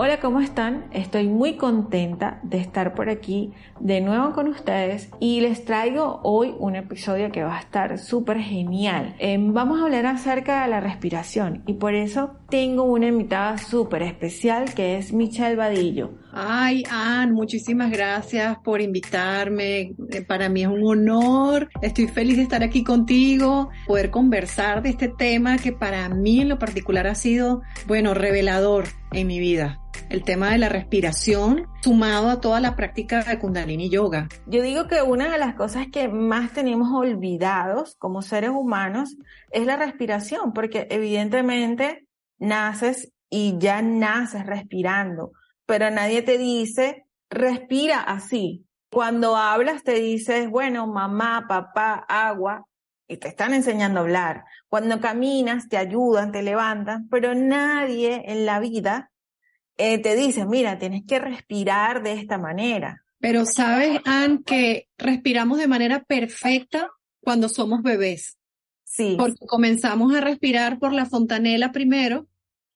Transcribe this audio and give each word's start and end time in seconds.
Hola, 0.00 0.20
¿cómo 0.20 0.40
están? 0.40 0.84
Estoy 0.92 1.26
muy 1.26 1.56
contenta 1.56 2.38
de 2.44 2.58
estar 2.58 2.94
por 2.94 3.10
aquí 3.10 3.52
de 3.80 4.00
nuevo 4.00 4.32
con 4.32 4.46
ustedes 4.46 5.10
y 5.18 5.40
les 5.40 5.64
traigo 5.64 6.20
hoy 6.22 6.54
un 6.60 6.76
episodio 6.76 7.32
que 7.32 7.42
va 7.42 7.56
a 7.56 7.60
estar 7.60 7.98
súper 7.98 8.38
genial. 8.38 9.16
Em, 9.18 9.52
vamos 9.52 9.80
a 9.80 9.86
hablar 9.86 10.06
acerca 10.06 10.62
de 10.62 10.68
la 10.68 10.78
respiración 10.78 11.64
y 11.66 11.72
por 11.72 11.96
eso 11.96 12.36
tengo 12.48 12.84
una 12.84 13.08
invitada 13.08 13.58
súper 13.58 14.02
especial 14.02 14.72
que 14.72 14.98
es 14.98 15.12
Michelle 15.12 15.56
Vadillo. 15.56 16.12
Ay, 16.32 16.84
Ann, 16.88 17.32
muchísimas 17.32 17.90
gracias 17.90 18.56
por 18.62 18.80
invitarme. 18.80 19.96
Eh, 20.10 20.22
para 20.24 20.48
mí 20.48 20.62
es 20.62 20.68
un 20.68 20.86
honor. 20.86 21.70
Estoy 21.82 22.06
feliz 22.06 22.36
de 22.36 22.44
estar 22.44 22.62
aquí 22.62 22.84
contigo, 22.84 23.70
poder 23.88 24.12
conversar 24.12 24.80
de 24.80 24.90
este 24.90 25.08
tema 25.08 25.58
que 25.58 25.72
para 25.72 26.08
mí 26.08 26.40
en 26.40 26.50
lo 26.50 26.58
particular 26.60 27.08
ha 27.08 27.16
sido, 27.16 27.62
bueno, 27.88 28.14
revelador 28.14 28.84
en 29.10 29.26
mi 29.26 29.40
vida 29.40 29.80
el 30.10 30.24
tema 30.24 30.50
de 30.50 30.58
la 30.58 30.68
respiración 30.68 31.66
sumado 31.82 32.30
a 32.30 32.40
toda 32.40 32.60
la 32.60 32.76
práctica 32.76 33.22
de 33.22 33.38
Kundalini 33.38 33.90
Yoga. 33.90 34.28
Yo 34.46 34.62
digo 34.62 34.86
que 34.88 35.02
una 35.02 35.30
de 35.30 35.38
las 35.38 35.54
cosas 35.54 35.88
que 35.92 36.08
más 36.08 36.52
tenemos 36.52 36.90
olvidados 36.92 37.96
como 37.96 38.22
seres 38.22 38.50
humanos 38.50 39.16
es 39.50 39.66
la 39.66 39.76
respiración, 39.76 40.52
porque 40.52 40.86
evidentemente 40.90 42.06
naces 42.38 43.12
y 43.30 43.56
ya 43.58 43.82
naces 43.82 44.46
respirando, 44.46 45.32
pero 45.66 45.90
nadie 45.90 46.22
te 46.22 46.38
dice 46.38 47.04
respira 47.30 48.00
así. 48.00 48.64
Cuando 48.90 49.36
hablas 49.36 49.82
te 49.82 49.94
dices, 49.94 50.48
bueno, 50.48 50.86
mamá, 50.86 51.44
papá, 51.46 52.06
agua, 52.08 52.64
y 53.06 53.16
te 53.16 53.28
están 53.28 53.54
enseñando 53.54 54.00
a 54.00 54.02
hablar. 54.02 54.44
Cuando 54.68 55.00
caminas 55.00 55.68
te 55.68 55.78
ayudan, 55.78 56.30
te 56.30 56.42
levantan, 56.42 57.08
pero 57.08 57.34
nadie 57.34 58.22
en 58.26 58.46
la 58.46 58.60
vida 58.60 59.10
eh, 59.78 59.98
te 59.98 60.16
dicen, 60.16 60.48
mira, 60.48 60.78
tienes 60.78 61.04
que 61.06 61.18
respirar 61.18 62.02
de 62.02 62.14
esta 62.14 62.36
manera. 62.36 63.04
Pero 63.20 63.46
sabes, 63.46 64.00
Ann, 64.04 64.42
que 64.44 64.88
respiramos 64.98 65.58
de 65.58 65.68
manera 65.68 66.02
perfecta 66.04 66.90
cuando 67.20 67.48
somos 67.48 67.82
bebés. 67.82 68.36
Sí. 68.84 69.14
Porque 69.18 69.46
comenzamos 69.46 70.14
a 70.14 70.20
respirar 70.20 70.78
por 70.78 70.92
la 70.92 71.06
fontanela 71.06 71.72
primero 71.72 72.26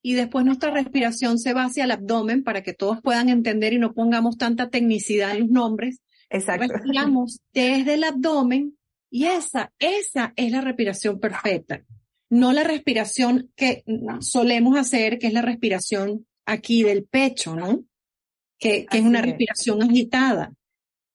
y 0.01 0.15
después 0.15 0.45
nuestra 0.45 0.71
respiración 0.71 1.39
se 1.39 1.55
va 1.55 1.65
hacia 1.65 1.85
el 1.85 1.91
abdomen 1.91 2.45
para 2.45 2.63
que 2.63 2.73
todos 2.73 3.01
puedan 3.01 3.29
entender 3.29 3.73
y 3.73 3.79
no 3.79 3.95
pongamos 3.95 4.37
tanta 4.37 4.69
tecnicidad 4.69 5.33
en 5.33 5.41
los 5.41 5.51
nombres. 5.51 6.01
Exacto. 6.29 6.69
Respiramos 6.69 7.41
desde 7.53 7.95
el 7.95 8.05
abdomen 8.05 8.77
y 9.11 9.27
esa, 9.27 9.73
esa 9.79 10.33
es 10.37 10.53
la 10.53 10.61
respiración 10.61 11.21
perfecta. 11.21 11.83
No 12.31 12.53
la 12.53 12.65
respiración 12.65 13.51
que 13.55 13.85
solemos 14.21 14.79
hacer, 14.79 15.19
que 15.19 15.27
es 15.27 15.33
la 15.33 15.43
respiración 15.43 16.27
aquí 16.47 16.83
del 16.83 17.05
pecho, 17.05 17.55
¿no? 17.55 17.85
Que, 18.59 18.87
es 18.91 19.03
una 19.03 19.23
respiración 19.23 19.83
agitada. 19.83 20.53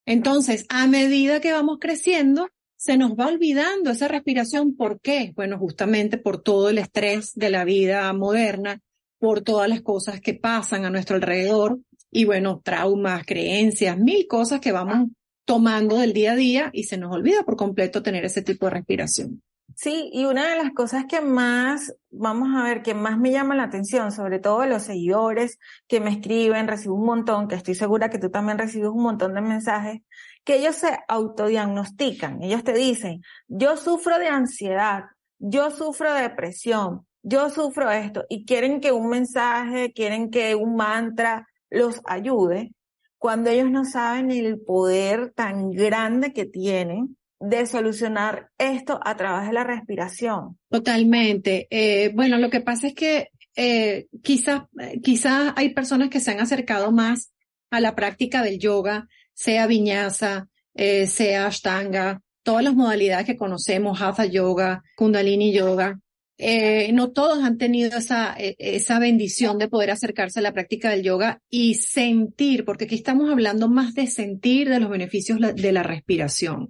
Entonces, 0.06 0.66
a 0.70 0.88
medida 0.88 1.42
que 1.42 1.52
vamos 1.52 1.78
creciendo, 1.80 2.50
se 2.78 2.98
nos 2.98 3.12
va 3.12 3.28
olvidando 3.28 3.90
esa 3.90 4.08
respiración. 4.08 4.76
¿Por 4.76 5.00
qué? 5.02 5.34
Bueno, 5.36 5.58
justamente 5.58 6.18
por 6.18 6.42
todo 6.42 6.70
el 6.70 6.78
estrés 6.78 7.34
de 7.34 7.50
la 7.50 7.66
vida 7.66 8.12
moderna, 8.14 8.80
por 9.20 9.42
todas 9.42 9.68
las 9.68 9.82
cosas 9.82 10.22
que 10.22 10.34
pasan 10.34 10.86
a 10.86 10.90
nuestro 10.90 11.16
alrededor 11.16 11.80
y 12.12 12.26
bueno, 12.26 12.62
traumas, 12.64 13.26
creencias, 13.26 13.98
mil 13.98 14.28
cosas 14.28 14.60
que 14.60 14.72
vamos 14.72 15.10
tomando 15.46 15.98
del 15.98 16.14
día 16.14 16.34
a 16.34 16.36
día 16.36 16.70
y 16.74 16.84
se 16.84 16.98
nos 16.98 17.14
olvida 17.14 17.44
por 17.44 17.56
completo 17.56 18.04
tener 18.04 18.26
ese 18.26 18.42
tipo 18.42 18.66
de 18.66 18.72
respiración. 18.72 19.42
Sí, 19.76 20.10
y 20.12 20.26
una 20.26 20.50
de 20.50 20.64
las 20.64 20.72
cosas 20.74 21.06
que 21.06 21.22
más, 21.22 21.94
vamos 22.10 22.50
a 22.56 22.64
ver, 22.64 22.82
que 22.82 22.96
más 22.96 23.20
me 23.20 23.32
llama 23.32 23.56
la 23.56 23.64
atención, 23.64 24.12
sobre 24.12 24.40
todo 24.40 24.66
los 24.66 24.84
seguidores 24.84 25.60
que 25.88 26.00
me 26.00 26.10
escriben, 26.10 26.68
recibo 26.68 26.96
un 26.96 27.06
montón, 27.06 27.48
que 27.48 27.56
estoy 27.56 27.76
segura 27.76 28.10
que 28.10 28.18
tú 28.18 28.32
también 28.32 28.58
recibes 28.58 28.90
un 28.90 29.04
montón 29.04 29.36
de 29.36 29.42
mensajes, 29.42 30.02
que 30.44 30.56
ellos 30.56 30.76
se 30.78 30.98
autodiagnostican, 31.08 32.42
ellos 32.42 32.64
te 32.64 32.74
dicen, 32.74 33.22
yo 33.48 33.78
sufro 33.78 34.18
de 34.18 34.30
ansiedad, 34.30 35.04
yo 35.38 35.70
sufro 35.70 36.14
de 36.14 36.22
depresión, 36.24 37.06
yo 37.22 37.50
sufro 37.52 37.92
esto, 37.92 38.26
y 38.30 38.46
quieren 38.46 38.80
que 38.82 38.92
un 38.92 39.10
mensaje, 39.10 39.94
quieren 39.94 40.32
que 40.32 40.56
un 40.56 40.76
mantra 40.76 41.48
los 41.70 42.02
ayude, 42.06 42.74
cuando 43.20 43.50
ellos 43.50 43.70
no 43.70 43.86
saben 43.86 44.32
el 44.32 44.60
poder 44.60 45.34
tan 45.36 45.72
grande 45.72 46.34
que 46.34 46.46
tienen 46.46 47.17
de 47.40 47.66
solucionar 47.66 48.50
esto 48.58 49.00
a 49.04 49.16
través 49.16 49.48
de 49.48 49.54
la 49.54 49.64
respiración. 49.64 50.58
Totalmente. 50.70 51.68
Eh, 51.70 52.12
bueno, 52.16 52.38
lo 52.38 52.50
que 52.50 52.62
pasa 52.62 52.88
es 52.88 52.94
que 52.96 53.30
eh, 53.56 54.08
quizás 54.24 54.64
quizás 55.02 55.54
hay 55.56 55.70
personas 55.74 56.10
que 56.10 56.20
se 56.20 56.32
han 56.32 56.40
acercado 56.40 56.92
más 56.92 57.32
a 57.72 57.80
la 57.80 57.96
práctica 57.96 58.44
del 58.44 58.60
yoga, 58.60 59.08
sea 59.34 59.68
viñasa, 59.68 60.48
eh, 60.76 61.08
sea 61.08 61.48
ashtanga, 61.48 62.22
todas 62.44 62.64
las 62.64 62.76
modalidades 62.76 63.26
que 63.26 63.36
conocemos, 63.36 64.02
hatha 64.02 64.26
yoga, 64.26 64.84
kundalini 64.96 65.52
yoga. 65.52 66.00
Eh, 66.40 66.92
no 66.94 67.12
todos 67.12 67.44
han 67.44 67.58
tenido 67.58 67.98
esa, 67.98 68.36
e, 68.38 68.56
esa 68.60 69.00
bendición 69.00 69.58
de 69.58 69.68
poder 69.68 69.90
acercarse 69.90 70.40
a 70.40 70.44
la 70.44 70.54
práctica 70.54 70.92
del 70.92 71.02
yoga 71.02 71.42
y 71.50 71.74
sentir, 71.76 72.64
porque 72.64 72.86
aquí 72.86 72.96
estamos 72.96 73.32
hablando 73.32 73.68
más 73.70 73.96
de 73.96 74.06
sentir 74.06 74.70
de 74.70 74.80
los 74.80 74.90
beneficios 74.90 75.40
de 75.40 75.72
la 75.72 75.82
respiración. 75.82 76.70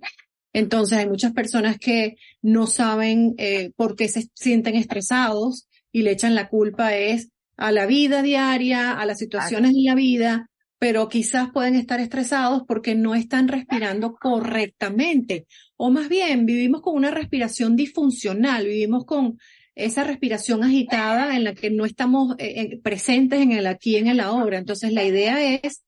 Entonces 0.53 0.97
hay 0.97 1.08
muchas 1.08 1.34
personas 1.34 1.78
que 1.78 2.18
no 2.41 2.68
saben 2.68 3.35
eh, 3.38 3.72
por 3.75 3.96
qué 3.96 4.08
se 4.08 4.30
sienten 4.34 4.75
estresados 4.75 5.68
y 5.91 6.02
le 6.02 6.12
echan 6.12 6.35
la 6.35 6.50
culpa 6.50 6.96
es 6.96 7.30
a 7.58 7.72
la 7.72 7.85
vida 7.85 8.22
diaria, 8.22 8.94
a 8.94 9.06
las 9.06 9.18
situaciones 9.18 9.74
de 9.74 9.81
la 9.84 9.96
vida, 9.96 10.50
pero 10.80 11.09
quizás 11.09 11.50
pueden 11.52 11.75
estar 11.75 12.00
estresados 12.00 12.63
porque 12.68 12.96
no 12.96 13.16
están 13.16 13.47
respirando 13.47 14.16
correctamente. 14.22 15.47
O 15.75 15.90
más 15.90 16.09
bien, 16.09 16.46
vivimos 16.46 16.81
con 16.81 16.96
una 16.96 17.12
respiración 17.12 17.75
disfuncional, 17.75 18.66
vivimos 18.66 19.06
con 19.06 19.40
esa 19.75 20.03
respiración 20.03 20.63
agitada 20.63 21.36
en 21.36 21.44
la 21.44 21.53
que 21.53 21.69
no 21.69 21.86
estamos 21.86 22.36
eh, 22.40 22.80
presentes 22.81 23.41
en 23.41 23.52
el 23.52 23.68
aquí, 23.68 23.96
en 23.96 24.07
el 24.07 24.19
ahora. 24.19 24.57
Entonces 24.57 24.91
la 24.91 25.03
idea 25.03 25.59
es 25.62 25.84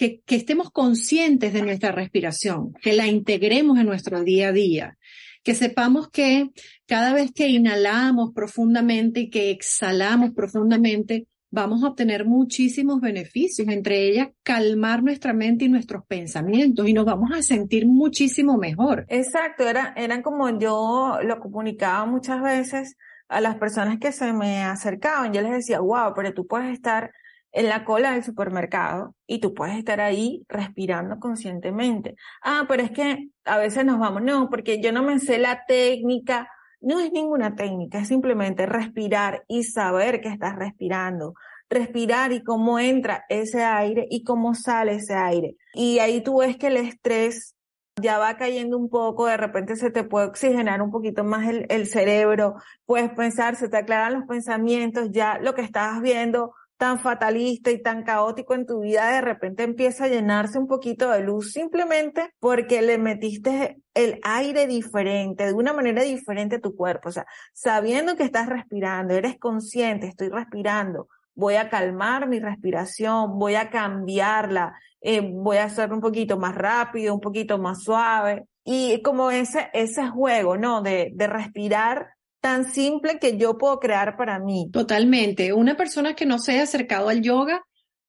que, 0.00 0.36
estemos 0.36 0.70
conscientes 0.70 1.52
de 1.52 1.60
nuestra 1.60 1.92
respiración, 1.92 2.72
que 2.80 2.94
la 2.94 3.06
integremos 3.06 3.78
en 3.78 3.84
nuestro 3.84 4.22
día 4.22 4.48
a 4.48 4.52
día, 4.52 4.98
que 5.42 5.54
sepamos 5.54 6.08
que 6.08 6.48
cada 6.86 7.12
vez 7.12 7.32
que 7.32 7.48
inhalamos 7.48 8.32
profundamente 8.34 9.20
y 9.20 9.30
que 9.30 9.50
exhalamos 9.50 10.30
profundamente, 10.30 11.26
vamos 11.50 11.82
a 11.82 11.88
obtener 11.88 12.24
muchísimos 12.24 13.00
beneficios, 13.00 13.68
entre 13.68 14.08
ellas 14.08 14.28
calmar 14.42 15.02
nuestra 15.02 15.34
mente 15.34 15.66
y 15.66 15.68
nuestros 15.68 16.06
pensamientos 16.06 16.88
y 16.88 16.94
nos 16.94 17.04
vamos 17.04 17.30
a 17.34 17.42
sentir 17.42 17.86
muchísimo 17.86 18.56
mejor. 18.56 19.04
Exacto, 19.08 19.68
era, 19.68 19.92
eran 19.96 20.22
como 20.22 20.58
yo 20.58 21.18
lo 21.22 21.40
comunicaba 21.40 22.06
muchas 22.06 22.40
veces 22.40 22.96
a 23.28 23.40
las 23.42 23.56
personas 23.56 23.98
que 23.98 24.12
se 24.12 24.32
me 24.32 24.62
acercaban, 24.62 25.32
yo 25.34 25.42
les 25.42 25.52
decía, 25.52 25.80
wow, 25.80 26.14
pero 26.16 26.32
tú 26.32 26.46
puedes 26.46 26.72
estar 26.72 27.10
en 27.52 27.68
la 27.68 27.84
cola 27.84 28.12
del 28.12 28.24
supermercado 28.24 29.14
y 29.26 29.40
tú 29.40 29.54
puedes 29.54 29.76
estar 29.76 30.00
ahí 30.00 30.44
respirando 30.48 31.18
conscientemente. 31.18 32.16
Ah, 32.42 32.64
pero 32.68 32.82
es 32.82 32.90
que 32.90 33.28
a 33.44 33.58
veces 33.58 33.84
nos 33.84 33.98
vamos, 33.98 34.22
no, 34.22 34.48
porque 34.50 34.80
yo 34.80 34.92
no 34.92 35.02
me 35.02 35.18
sé 35.18 35.38
la 35.38 35.64
técnica. 35.66 36.48
No 36.80 36.98
es 37.00 37.12
ninguna 37.12 37.56
técnica, 37.56 37.98
es 37.98 38.08
simplemente 38.08 38.64
respirar 38.64 39.44
y 39.48 39.64
saber 39.64 40.20
que 40.20 40.28
estás 40.28 40.56
respirando. 40.56 41.34
Respirar 41.68 42.32
y 42.32 42.42
cómo 42.42 42.78
entra 42.78 43.24
ese 43.28 43.62
aire 43.62 44.06
y 44.10 44.24
cómo 44.24 44.54
sale 44.54 44.94
ese 44.94 45.14
aire. 45.14 45.56
Y 45.74 45.98
ahí 45.98 46.22
tú 46.22 46.38
ves 46.38 46.56
que 46.56 46.68
el 46.68 46.78
estrés 46.78 47.54
ya 48.00 48.18
va 48.18 48.36
cayendo 48.36 48.78
un 48.78 48.88
poco, 48.88 49.26
de 49.26 49.36
repente 49.36 49.76
se 49.76 49.90
te 49.90 50.04
puede 50.04 50.26
oxigenar 50.28 50.80
un 50.80 50.90
poquito 50.90 51.22
más 51.22 51.46
el, 51.48 51.66
el 51.68 51.86
cerebro, 51.86 52.54
puedes 52.86 53.10
pensar, 53.10 53.56
se 53.56 53.68
te 53.68 53.76
aclaran 53.76 54.14
los 54.14 54.26
pensamientos, 54.26 55.10
ya 55.10 55.38
lo 55.38 55.54
que 55.54 55.60
estabas 55.60 56.00
viendo 56.00 56.54
tan 56.80 56.98
fatalista 56.98 57.70
y 57.70 57.82
tan 57.82 58.04
caótico 58.04 58.54
en 58.54 58.64
tu 58.64 58.80
vida 58.80 59.10
de 59.10 59.20
repente 59.20 59.64
empieza 59.64 60.04
a 60.04 60.08
llenarse 60.08 60.58
un 60.58 60.66
poquito 60.66 61.10
de 61.10 61.20
luz 61.20 61.52
simplemente 61.52 62.30
porque 62.40 62.80
le 62.80 62.96
metiste 62.96 63.82
el 63.92 64.18
aire 64.22 64.66
diferente, 64.66 65.44
de 65.44 65.52
una 65.52 65.74
manera 65.74 66.02
diferente 66.02 66.56
a 66.56 66.60
tu 66.60 66.74
cuerpo. 66.74 67.10
O 67.10 67.12
sea, 67.12 67.26
sabiendo 67.52 68.16
que 68.16 68.22
estás 68.22 68.48
respirando, 68.48 69.12
eres 69.12 69.38
consciente, 69.38 70.06
estoy 70.06 70.30
respirando, 70.30 71.08
voy 71.34 71.56
a 71.56 71.68
calmar 71.68 72.26
mi 72.26 72.40
respiración, 72.40 73.38
voy 73.38 73.56
a 73.56 73.68
cambiarla, 73.68 74.72
eh, 75.02 75.20
voy 75.20 75.58
a 75.58 75.64
hacerlo 75.64 75.96
un 75.96 76.00
poquito 76.00 76.38
más 76.38 76.54
rápido, 76.54 77.12
un 77.12 77.20
poquito 77.20 77.58
más 77.58 77.82
suave. 77.84 78.46
Y 78.64 79.02
como 79.02 79.30
ese, 79.30 79.68
ese 79.74 80.08
juego, 80.08 80.56
¿no? 80.56 80.80
De, 80.80 81.10
de 81.14 81.26
respirar 81.26 82.14
tan 82.40 82.72
simple 82.72 83.18
que 83.18 83.36
yo 83.36 83.58
puedo 83.58 83.78
crear 83.78 84.16
para 84.16 84.38
mí. 84.38 84.68
Totalmente. 84.72 85.52
Una 85.52 85.76
persona 85.76 86.14
que 86.14 86.26
no 86.26 86.38
se 86.38 86.52
haya 86.52 86.62
acercado 86.62 87.08
al 87.08 87.22
yoga 87.22 87.62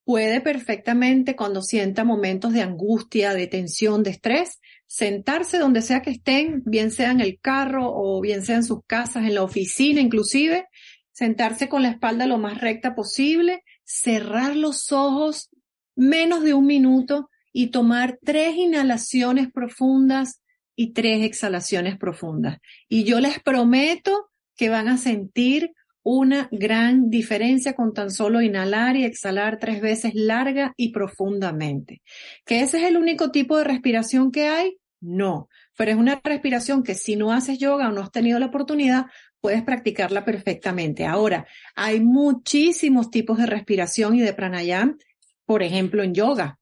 puede 0.04 0.42
perfectamente 0.42 1.36
cuando 1.36 1.62
sienta 1.62 2.04
momentos 2.04 2.54
de 2.54 2.62
angustia, 2.62 3.34
de 3.34 3.48
tensión, 3.48 4.04
de 4.04 4.12
estrés, 4.12 4.60
sentarse 4.88 5.60
donde 5.60 5.82
sea 5.82 6.02
que 6.02 6.12
estén, 6.12 6.64
bien 6.66 6.92
sea 6.92 7.12
en 7.12 7.22
el 7.22 7.40
carro 7.40 7.92
o 7.94 8.20
bien 8.20 8.44
sea 8.44 8.58
en 8.58 8.64
sus 8.64 8.80
casas, 8.86 9.24
en 9.24 9.36
la 9.36 9.44
oficina 9.44 10.02
inclusive, 10.02 10.66
sentarse 11.12 11.70
con 11.70 11.84
la 11.84 11.90
espalda 11.90 12.26
lo 12.26 12.38
más 12.38 12.60
recta 12.60 12.96
posible 12.96 13.64
cerrar 13.92 14.56
los 14.56 14.92
ojos 14.92 15.50
menos 15.96 16.44
de 16.44 16.54
un 16.54 16.66
minuto 16.66 17.30
y 17.52 17.68
tomar 17.68 18.18
tres 18.24 18.56
inhalaciones 18.56 19.52
profundas 19.52 20.41
y 20.82 20.94
tres 20.94 21.24
exhalaciones 21.24 21.96
profundas. 21.96 22.58
Y 22.90 23.04
yo 23.04 23.20
les 23.20 23.40
prometo 23.40 24.32
que 24.56 24.70
van 24.70 24.88
a 24.88 24.98
sentir 24.98 25.74
una 26.02 26.50
gran 26.52 27.12
diferencia 27.12 27.74
con 27.74 27.94
tan 27.94 28.10
solo 28.10 28.42
inhalar 28.42 28.96
y 28.96 29.06
exhalar 29.06 29.60
tres 29.60 29.80
veces 29.80 30.16
larga 30.16 30.74
y 30.76 30.92
profundamente. 30.92 32.02
¿Que 32.46 32.62
ese 32.62 32.80
es 32.80 32.86
el 32.86 32.98
único 32.98 33.30
tipo 33.30 33.58
de 33.58 33.64
respiración 33.64 34.32
que 34.32 34.48
hay? 34.48 34.78
No, 35.00 35.50
pero 35.78 35.92
es 35.92 35.98
una 35.98 36.20
respiración 36.24 36.82
que 36.82 36.96
si 36.96 37.16
no 37.16 37.32
haces 37.32 37.60
yoga 37.60 37.90
o 37.90 37.92
no 37.92 38.02
has 38.02 38.12
tenido 38.12 38.40
la 38.40 38.48
oportunidad, 38.48 39.06
puedes 39.40 39.62
practicarla 39.62 40.26
perfectamente. 40.26 41.06
Ahora, 41.06 41.46
hay 41.76 42.00
muchísimos 42.00 43.12
tipos 43.12 43.38
de 43.38 43.46
respiración 43.46 44.16
y 44.16 44.22
de 44.22 44.34
pranayam, 44.34 44.98
por 45.46 45.62
ejemplo, 45.62 46.02
en 46.02 46.16
yoga. 46.16 46.58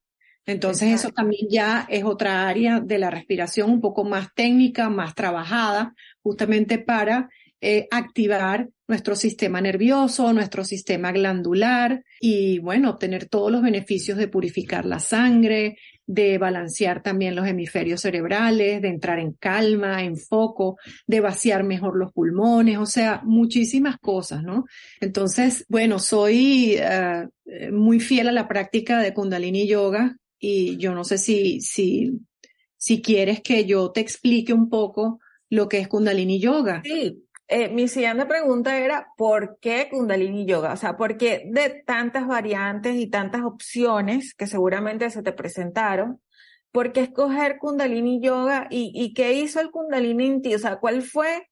Entonces 0.49 0.91
eso 0.91 1.11
también 1.11 1.47
ya 1.47 1.85
es 1.89 2.03
otra 2.03 2.47
área 2.47 2.79
de 2.79 2.97
la 2.97 3.11
respiración 3.11 3.69
un 3.69 3.81
poco 3.81 4.03
más 4.03 4.33
técnica, 4.33 4.89
más 4.89 5.13
trabajada, 5.13 5.93
justamente 6.23 6.79
para 6.79 7.29
eh, 7.61 7.87
activar 7.91 8.67
nuestro 8.87 9.15
sistema 9.15 9.61
nervioso, 9.61 10.33
nuestro 10.33 10.63
sistema 10.63 11.11
glandular 11.11 12.03
y 12.19 12.57
bueno, 12.59 12.89
obtener 12.89 13.29
todos 13.29 13.51
los 13.51 13.61
beneficios 13.61 14.17
de 14.17 14.27
purificar 14.27 14.85
la 14.85 14.99
sangre, 14.99 15.77
de 16.07 16.39
balancear 16.39 17.03
también 17.03 17.35
los 17.35 17.45
hemisferios 17.45 18.01
cerebrales, 18.01 18.81
de 18.81 18.87
entrar 18.87 19.19
en 19.19 19.33
calma, 19.33 20.01
en 20.01 20.17
foco, 20.17 20.77
de 21.05 21.19
vaciar 21.19 21.63
mejor 21.63 21.95
los 21.95 22.11
pulmones, 22.11 22.79
o 22.79 22.87
sea, 22.87 23.21
muchísimas 23.23 23.97
cosas, 23.99 24.41
¿no? 24.41 24.65
Entonces, 24.99 25.63
bueno, 25.69 25.99
soy 25.99 26.73
eh, 26.79 27.27
muy 27.71 27.99
fiel 27.99 28.29
a 28.29 28.31
la 28.31 28.47
práctica 28.47 28.99
de 28.99 29.13
Kundalini 29.13 29.67
Yoga 29.67 30.15
y 30.39 30.77
yo 30.77 30.93
no 30.93 31.03
sé 31.03 31.17
si, 31.17 31.61
si, 31.61 32.19
si 32.77 33.01
quieres 33.01 33.41
que 33.41 33.65
yo 33.65 33.91
te 33.91 33.99
explique 33.99 34.53
un 34.53 34.69
poco 34.69 35.19
lo 35.49 35.67
que 35.67 35.79
es 35.79 35.87
Kundalini 35.87 36.39
Yoga. 36.39 36.81
Sí, 36.83 37.27
eh, 37.47 37.69
mi 37.69 37.87
siguiente 37.87 38.25
pregunta 38.25 38.77
era, 38.77 39.07
¿por 39.17 39.57
qué 39.59 39.89
Kundalini 39.89 40.45
Yoga? 40.45 40.73
O 40.73 40.77
sea, 40.77 40.95
¿por 40.95 41.17
qué 41.17 41.43
de 41.51 41.83
tantas 41.85 42.27
variantes 42.27 42.95
y 42.95 43.07
tantas 43.07 43.41
opciones 43.43 44.33
que 44.33 44.47
seguramente 44.47 45.09
se 45.09 45.23
te 45.23 45.33
presentaron? 45.33 46.21
¿Por 46.71 46.93
qué 46.93 47.01
escoger 47.01 47.57
Kundalini 47.57 48.21
Yoga 48.21 48.67
y, 48.69 48.91
y 48.93 49.13
qué 49.13 49.33
hizo 49.33 49.59
el 49.59 49.71
Kundalini 49.71 50.27
en 50.27 50.41
ti? 50.41 50.55
O 50.55 50.59
sea, 50.59 50.77
¿cuál 50.77 51.01
fue 51.01 51.49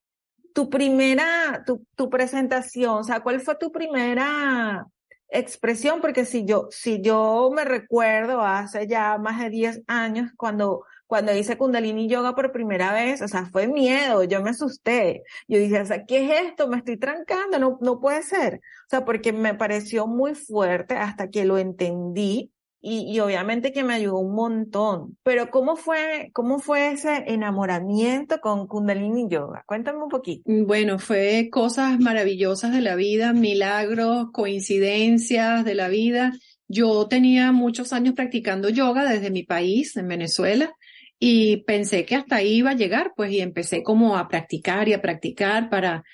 tu 0.54 0.70
primera, 0.70 1.64
tu, 1.66 1.86
tu 1.96 2.10
presentación? 2.10 3.00
O 3.00 3.04
sea, 3.04 3.22
¿cuál 3.22 3.42
fue 3.42 3.56
tu 3.56 3.72
primera 3.72 4.86
expresión? 5.30 6.02
Porque 6.02 6.26
si 6.26 6.46
yo, 6.46 6.68
si 6.72 7.02
yo 7.02 7.50
me 7.54 7.66
recuerdo 7.66 8.42
hace 8.42 8.88
ya 8.88 9.18
más 9.18 9.40
de 9.40 9.50
10 9.50 9.82
años 9.88 10.32
cuando 10.38 10.84
cuando 11.08 11.34
hice 11.34 11.58
Kundalini 11.58 12.10
Yoga 12.10 12.36
por 12.36 12.52
primera 12.52 12.94
vez, 12.94 13.22
o 13.22 13.28
sea, 13.30 13.46
fue 13.46 13.68
miedo, 13.68 14.24
yo 14.26 14.44
me 14.44 14.50
asusté. 14.50 15.24
Yo 15.48 15.58
dije, 15.58 15.80
o 15.80 15.86
sea, 15.86 16.06
¿qué 16.06 16.26
es 16.26 16.48
esto? 16.48 16.68
Me 16.68 16.78
estoy 16.78 16.98
trancando, 16.98 17.58
no, 17.60 17.78
no 17.82 18.00
puede 18.00 18.22
ser. 18.24 18.56
O 18.56 18.90
sea, 18.90 19.06
porque 19.06 19.32
me 19.32 19.56
pareció 19.56 20.06
muy 20.06 20.36
fuerte 20.36 20.96
hasta 20.96 21.30
que 21.30 21.46
lo 21.46 21.58
entendí 21.58 22.52
y, 22.90 23.12
y, 23.12 23.20
obviamente 23.20 23.74
que 23.74 23.84
me 23.84 23.96
ayudó 23.96 24.20
un 24.20 24.34
montón. 24.34 25.18
Pero 25.24 25.50
¿cómo 25.50 25.76
fue, 25.76 26.30
cómo 26.32 26.60
fue 26.60 26.94
ese 26.94 27.26
enamoramiento 27.28 28.40
con 28.40 28.66
Kundalini 28.66 29.28
Yoga? 29.30 29.66
Cuéntame 29.68 30.02
un 30.02 30.08
poquito. 30.08 30.44
Bueno, 30.46 30.98
fue 30.98 31.50
cosas 31.52 32.00
maravillosas 32.00 32.72
de 32.72 32.80
la 32.80 32.96
vida, 32.96 33.34
milagros, 33.34 34.28
coincidencias 34.32 35.66
de 35.66 35.76
la 35.76 35.90
vida. 35.90 36.32
Yo 36.70 37.10
tenía 37.10 37.52
muchos 37.52 37.92
años 37.92 38.14
practicando 38.14 38.70
yoga 38.70 39.04
desde 39.04 39.32
mi 39.32 39.44
país, 39.44 39.98
en 39.98 40.08
Venezuela, 40.08 40.74
y 41.20 41.58
pensé 41.66 42.06
que 42.06 42.16
hasta 42.16 42.38
ahí 42.38 42.60
iba 42.60 42.70
a 42.70 42.76
llegar, 42.76 43.12
pues, 43.18 43.34
y 43.34 43.42
empecé 43.42 43.84
como 43.84 44.16
a 44.16 44.30
practicar 44.30 44.88
y 44.88 44.94
a 44.94 45.02
practicar 45.02 45.70
para, 45.70 46.06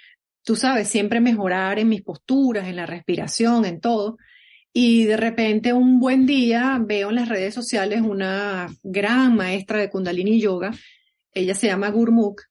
tú 0.43 0.55
sabes, 0.55 0.87
siempre 0.87 1.21
mejorar 1.21 1.77
en 1.77 1.89
mis 1.89 2.01
posturas, 2.01 2.67
en 2.67 2.77
la 2.77 2.87
respiración, 2.87 3.63
en 3.65 3.79
todo. 3.79 4.17
Y 4.75 5.05
de 5.05 5.17
repente 5.17 5.71
un 5.71 5.99
buen 5.99 6.25
día 6.25 6.79
veo 6.81 7.09
en 7.09 7.15
las 7.15 7.29
redes 7.29 7.53
sociales 7.53 8.01
una 8.01 8.67
gran 8.81 9.35
maestra 9.35 9.77
de 9.77 9.91
Kundalini 9.91 10.41
Yoga, 10.41 10.71
ella 11.31 11.53
se 11.53 11.67
llama 11.67 11.89
Gurmukh, 11.89 12.41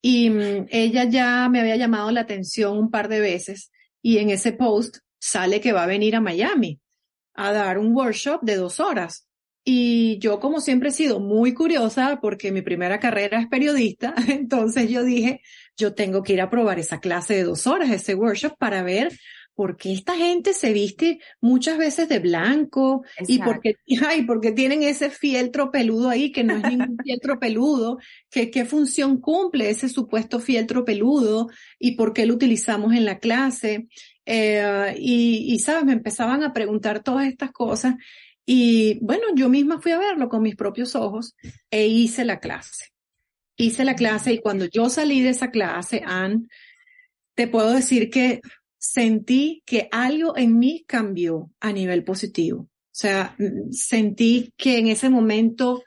y 0.00 0.30
mm, 0.30 0.66
ella 0.70 1.04
ya 1.04 1.48
me 1.48 1.60
había 1.60 1.76
llamado 1.76 2.10
la 2.12 2.20
atención 2.20 2.78
un 2.78 2.90
par 2.90 3.08
de 3.08 3.20
veces 3.20 3.72
y 4.00 4.18
en 4.18 4.30
ese 4.30 4.52
post 4.52 4.98
sale 5.18 5.60
que 5.60 5.72
va 5.72 5.84
a 5.84 5.88
venir 5.88 6.14
a 6.14 6.20
Miami 6.20 6.80
a 7.34 7.52
dar 7.52 7.78
un 7.78 7.94
workshop 7.94 8.42
de 8.42 8.56
dos 8.56 8.78
horas. 8.78 9.28
Y 9.64 10.18
yo 10.18 10.40
como 10.40 10.60
siempre 10.60 10.88
he 10.88 10.92
sido 10.92 11.20
muy 11.20 11.54
curiosa 11.54 12.18
porque 12.20 12.50
mi 12.50 12.62
primera 12.62 12.98
carrera 12.98 13.40
es 13.40 13.46
periodista, 13.46 14.14
entonces 14.28 14.90
yo 14.90 15.04
dije, 15.04 15.40
yo 15.76 15.94
tengo 15.94 16.22
que 16.22 16.34
ir 16.34 16.40
a 16.40 16.50
probar 16.50 16.80
esa 16.80 17.00
clase 17.00 17.34
de 17.34 17.44
dos 17.44 17.66
horas, 17.66 17.90
ese 17.90 18.14
workshop 18.14 18.56
para 18.58 18.82
ver 18.82 19.12
por 19.54 19.76
qué 19.76 19.92
esta 19.92 20.14
gente 20.16 20.54
se 20.54 20.72
viste 20.72 21.20
muchas 21.40 21.78
veces 21.78 22.08
de 22.08 22.18
blanco 22.18 23.04
y 23.26 23.38
porque, 23.38 23.76
ay, 24.06 24.24
porque 24.24 24.52
tienen 24.52 24.82
ese 24.82 25.10
fieltro 25.10 25.70
peludo 25.70 26.08
ahí 26.08 26.32
que 26.32 26.44
no 26.44 26.56
es 26.56 26.62
ningún 26.62 26.96
fieltro 27.02 27.38
peludo, 27.38 27.98
que 28.30 28.50
qué 28.50 28.64
función 28.64 29.20
cumple 29.20 29.70
ese 29.70 29.88
supuesto 29.88 30.40
fieltro 30.40 30.84
peludo 30.84 31.48
y 31.78 31.92
por 31.96 32.12
qué 32.12 32.26
lo 32.26 32.34
utilizamos 32.34 32.94
en 32.94 33.04
la 33.04 33.18
clase. 33.18 33.88
Eh, 34.24 34.94
y, 34.98 35.52
y, 35.52 35.58
sabes, 35.58 35.84
me 35.84 35.92
empezaban 35.92 36.42
a 36.42 36.52
preguntar 36.52 37.02
todas 37.02 37.26
estas 37.26 37.50
cosas 37.50 37.96
y 38.44 38.98
bueno, 39.00 39.26
yo 39.34 39.48
misma 39.48 39.80
fui 39.80 39.92
a 39.92 39.98
verlo 39.98 40.28
con 40.28 40.42
mis 40.42 40.56
propios 40.56 40.94
ojos 40.94 41.36
e 41.70 41.86
hice 41.86 42.24
la 42.24 42.40
clase. 42.40 42.86
Hice 43.56 43.84
la 43.84 43.94
clase 43.94 44.32
y 44.32 44.40
cuando 44.40 44.64
yo 44.64 44.88
salí 44.88 45.22
de 45.22 45.30
esa 45.30 45.50
clase, 45.50 46.02
Anne, 46.04 46.46
te 47.34 47.46
puedo 47.46 47.72
decir 47.72 48.10
que 48.10 48.40
sentí 48.82 49.62
que 49.64 49.88
algo 49.92 50.36
en 50.36 50.58
mí 50.58 50.84
cambió 50.88 51.52
a 51.60 51.72
nivel 51.72 52.02
positivo. 52.02 52.62
O 52.62 52.94
sea, 52.94 53.36
sentí 53.70 54.52
que 54.56 54.78
en 54.78 54.88
ese 54.88 55.08
momento 55.08 55.84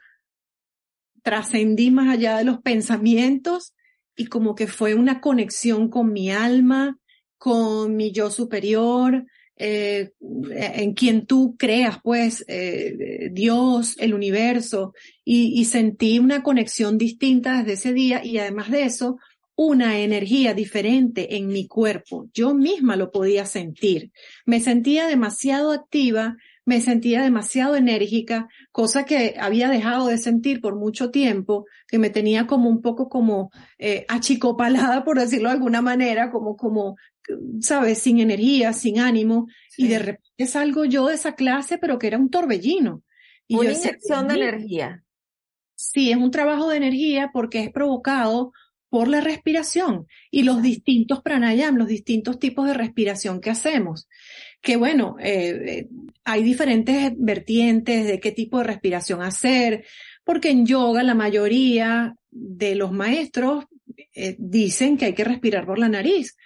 trascendí 1.22 1.90
más 1.90 2.08
allá 2.08 2.38
de 2.38 2.44
los 2.44 2.62
pensamientos 2.62 3.74
y 4.16 4.26
como 4.26 4.54
que 4.54 4.66
fue 4.66 4.94
una 4.94 5.20
conexión 5.20 5.90
con 5.90 6.10
mi 6.10 6.30
alma, 6.30 6.98
con 7.36 7.96
mi 7.96 8.12
yo 8.12 8.30
superior, 8.30 9.26
eh, 9.58 10.12
en 10.50 10.94
quien 10.94 11.26
tú 11.26 11.54
creas, 11.58 11.98
pues, 12.02 12.46
eh, 12.48 13.28
Dios, 13.30 13.94
el 13.98 14.14
universo, 14.14 14.94
y 15.22 15.64
sentí 15.66 16.18
una 16.18 16.42
conexión 16.42 16.96
distinta 16.96 17.58
desde 17.58 17.72
ese 17.74 17.92
día 17.92 18.24
y 18.24 18.38
además 18.38 18.70
de 18.70 18.84
eso, 18.84 19.18
una 19.56 19.98
energía 19.98 20.52
diferente 20.52 21.36
en 21.36 21.48
mi 21.48 21.66
cuerpo. 21.66 22.28
Yo 22.34 22.54
misma 22.54 22.94
lo 22.94 23.10
podía 23.10 23.46
sentir. 23.46 24.12
Me 24.44 24.60
sentía 24.60 25.06
demasiado 25.06 25.72
activa, 25.72 26.36
me 26.66 26.80
sentía 26.80 27.22
demasiado 27.22 27.74
enérgica, 27.74 28.48
cosa 28.70 29.04
que 29.04 29.36
había 29.40 29.70
dejado 29.70 30.08
de 30.08 30.18
sentir 30.18 30.60
por 30.60 30.76
mucho 30.76 31.10
tiempo, 31.10 31.64
que 31.88 31.98
me 31.98 32.10
tenía 32.10 32.46
como 32.46 32.68
un 32.68 32.82
poco 32.82 33.08
como 33.08 33.50
eh, 33.78 34.04
achicopalada, 34.08 35.04
por 35.04 35.18
decirlo 35.18 35.48
de 35.48 35.54
alguna 35.54 35.80
manera, 35.80 36.30
como, 36.30 36.56
como 36.56 36.96
¿sabes? 37.60 37.98
Sin 37.98 38.20
energía, 38.20 38.72
sin 38.72 38.98
ánimo, 38.98 39.46
y 39.76 39.88
de 39.88 39.98
repente 39.98 40.46
salgo 40.46 40.84
yo 40.84 41.06
de 41.06 41.14
esa 41.14 41.34
clase, 41.34 41.78
pero 41.78 41.98
que 41.98 42.08
era 42.08 42.18
un 42.18 42.30
torbellino. 42.30 43.02
Y 43.48 43.56
Una 43.56 43.72
inyección 43.72 44.28
de 44.28 44.34
energía. 44.34 45.04
Sí, 45.76 46.10
es 46.10 46.16
un 46.16 46.30
trabajo 46.30 46.68
de 46.68 46.78
energía 46.78 47.30
porque 47.32 47.60
es 47.60 47.70
provocado 47.70 48.52
por 48.88 49.08
la 49.08 49.20
respiración 49.20 50.06
y 50.30 50.42
los 50.42 50.62
distintos 50.62 51.22
pranayam, 51.22 51.76
los 51.76 51.88
distintos 51.88 52.38
tipos 52.38 52.66
de 52.66 52.74
respiración 52.74 53.40
que 53.40 53.50
hacemos. 53.50 54.08
Que 54.60 54.76
bueno, 54.76 55.16
eh, 55.20 55.50
eh, 55.66 55.88
hay 56.24 56.42
diferentes 56.42 57.12
vertientes 57.16 58.06
de 58.06 58.20
qué 58.20 58.32
tipo 58.32 58.58
de 58.58 58.64
respiración 58.64 59.22
hacer, 59.22 59.84
porque 60.24 60.50
en 60.50 60.66
yoga 60.66 61.02
la 61.02 61.14
mayoría 61.14 62.16
de 62.30 62.74
los 62.74 62.92
maestros 62.92 63.66
eh, 64.14 64.36
dicen 64.38 64.96
que 64.96 65.06
hay 65.06 65.14
que 65.14 65.24
respirar 65.24 65.66
por 65.66 65.78
la 65.78 65.88
nariz, 65.88 66.36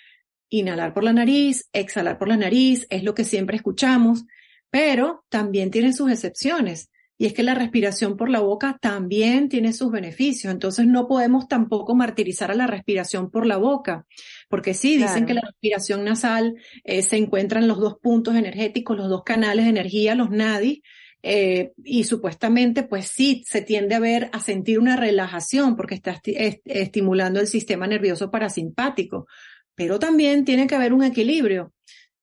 Inhalar 0.53 0.93
por 0.93 1.05
la 1.05 1.13
nariz, 1.13 1.69
exhalar 1.73 2.19
por 2.19 2.27
la 2.27 2.37
nariz, 2.37 2.85
es 2.91 3.05
lo 3.05 3.15
que 3.15 3.23
siempre 3.23 3.57
escuchamos, 3.57 4.25
pero 4.69 5.25
también 5.29 5.71
tiene 5.71 5.93
sus 5.93 6.11
excepciones. 6.11 6.91
Y 7.21 7.27
es 7.27 7.35
que 7.35 7.43
la 7.43 7.55
respiración 7.55 8.17
por 8.17 8.31
la 8.31 8.41
boca 8.41 8.79
también 8.81 9.51
tiene 9.51 9.75
sus 9.75 9.93
beneficios. 9.93 10.51
Entonces 10.51 10.87
no 10.87 11.07
podemos 11.07 11.49
tampoco 11.49 11.95
martirizar 11.95 12.51
a 12.51 12.55
la 12.55 12.67
respiración 12.67 13.31
por 13.31 13.45
la 13.45 13.59
boca. 13.59 14.07
Porque 14.49 14.73
sí, 14.73 14.97
dicen 14.97 15.27
que 15.27 15.35
la 15.35 15.43
respiración 15.43 16.03
nasal 16.03 16.55
eh, 16.83 17.03
se 17.03 17.19
encuentra 17.19 17.61
en 17.61 17.69
los 17.69 17.79
dos 17.79 17.99
puntos 18.03 18.37
energéticos, 18.37 18.97
los 18.97 19.11
dos 19.11 19.23
canales 19.23 19.67
de 19.67 19.71
energía, 19.71 20.15
los 20.15 20.31
nadis, 20.31 20.81
eh, 21.23 21.73
y 21.85 22.05
supuestamente, 22.05 22.85
pues 22.85 23.09
sí, 23.09 23.43
se 23.47 23.61
tiende 23.61 23.97
a 23.97 24.01
ver, 24.01 24.31
a 24.33 24.41
sentir 24.41 24.79
una 24.79 24.97
relajación 24.97 25.77
porque 25.77 25.97
está 25.97 26.19
estimulando 26.65 27.39
el 27.39 27.49
sistema 27.49 27.87
nervioso 27.87 28.31
parasimpático 28.31 29.27
pero 29.81 29.99
también 29.99 30.45
tiene 30.45 30.67
que 30.67 30.75
haber 30.75 30.93
un 30.93 31.03
equilibrio. 31.03 31.73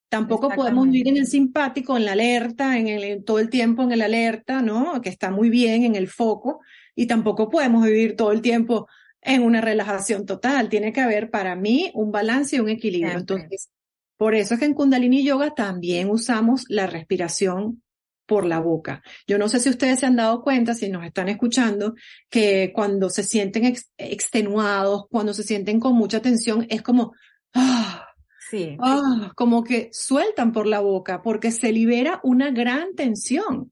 Tampoco 0.10 0.50
podemos 0.50 0.86
vivir 0.86 1.10
en 1.10 1.18
el 1.18 1.28
simpático, 1.28 1.98
en 1.98 2.06
la 2.06 2.14
alerta, 2.14 2.78
en 2.78 2.88
el, 2.88 3.24
todo 3.26 3.40
el 3.40 3.50
tiempo 3.50 3.84
en 3.84 3.92
el 3.92 4.02
alerta, 4.02 4.62
¿no? 4.62 5.02
Que 5.02 5.10
está 5.10 5.32
muy 5.32 5.50
bien 5.50 5.84
en 5.84 5.96
el 5.96 6.08
foco. 6.08 6.62
Y 6.96 7.08
tampoco 7.08 7.50
podemos 7.50 7.86
vivir 7.86 8.16
todo 8.16 8.32
el 8.32 8.42
tiempo 8.42 8.88
en 9.22 9.44
una 9.44 9.60
relajación 9.60 10.26
total. 10.26 10.70
Tiene 10.70 10.94
que 10.94 11.02
haber 11.02 11.30
para 11.30 11.56
mí 11.56 11.92
un 11.94 12.12
balance 12.12 12.56
y 12.56 12.60
un 12.60 12.70
equilibrio. 12.70 13.18
Entonces, 13.18 13.70
por 14.16 14.34
eso 14.34 14.54
es 14.54 14.60
que 14.60 14.66
en 14.66 14.74
Kundalini 14.74 15.24
Yoga 15.24 15.54
también 15.54 16.10
usamos 16.10 16.66
la 16.70 16.88
respiración 16.88 17.84
por 18.26 18.46
la 18.46 18.60
boca. 18.60 19.02
Yo 19.28 19.38
no 19.38 19.48
sé 19.50 19.60
si 19.60 19.70
ustedes 19.70 20.00
se 20.00 20.06
han 20.06 20.16
dado 20.16 20.42
cuenta, 20.42 20.74
si 20.74 20.90
nos 20.90 21.06
están 21.06 21.30
escuchando, 21.30 21.96
que 22.30 22.72
cuando 22.74 23.10
se 23.10 23.24
sienten 23.24 23.76
extenuados, 23.98 25.06
cuando 25.10 25.34
se 25.34 25.44
sienten 25.44 25.80
con 25.80 25.96
mucha 25.96 26.22
tensión, 26.22 26.66
es 26.70 26.82
como, 26.82 27.14
ah, 27.54 28.07
Sí. 28.50 28.77
Ah, 28.80 29.32
como 29.36 29.63
que 29.63 29.89
sueltan 29.92 30.51
por 30.51 30.68
la 30.68 30.80
boca 30.80 31.22
porque 31.22 31.51
se 31.51 31.72
libera 31.72 32.20
una 32.24 32.51
gran 32.51 32.96
tensión. 32.96 33.72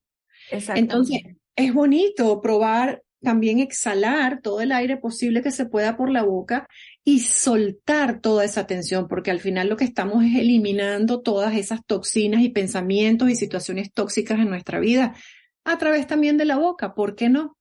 Entonces, 0.49 1.21
es 1.55 1.73
bonito 1.73 2.41
probar 2.41 3.01
también 3.21 3.59
exhalar 3.59 4.41
todo 4.41 4.61
el 4.61 4.71
aire 4.71 4.97
posible 4.97 5.41
que 5.41 5.51
se 5.51 5.65
pueda 5.65 5.97
por 5.97 6.11
la 6.11 6.23
boca 6.23 6.67
y 7.03 7.19
soltar 7.19 8.19
toda 8.19 8.45
esa 8.45 8.67
tensión, 8.67 9.07
porque 9.07 9.31
al 9.31 9.39
final 9.39 9.67
lo 9.67 9.77
que 9.77 9.85
estamos 9.85 10.23
es 10.23 10.35
eliminando 10.35 11.21
todas 11.21 11.55
esas 11.55 11.83
toxinas 11.85 12.41
y 12.41 12.49
pensamientos 12.49 13.29
y 13.29 13.35
situaciones 13.35 13.91
tóxicas 13.91 14.39
en 14.39 14.49
nuestra 14.49 14.79
vida 14.79 15.15
a 15.63 15.77
través 15.77 16.05
también 16.05 16.37
de 16.37 16.45
la 16.45 16.57
boca, 16.57 16.93
¿por 16.93 17.15
qué 17.15 17.29
no? 17.29 17.57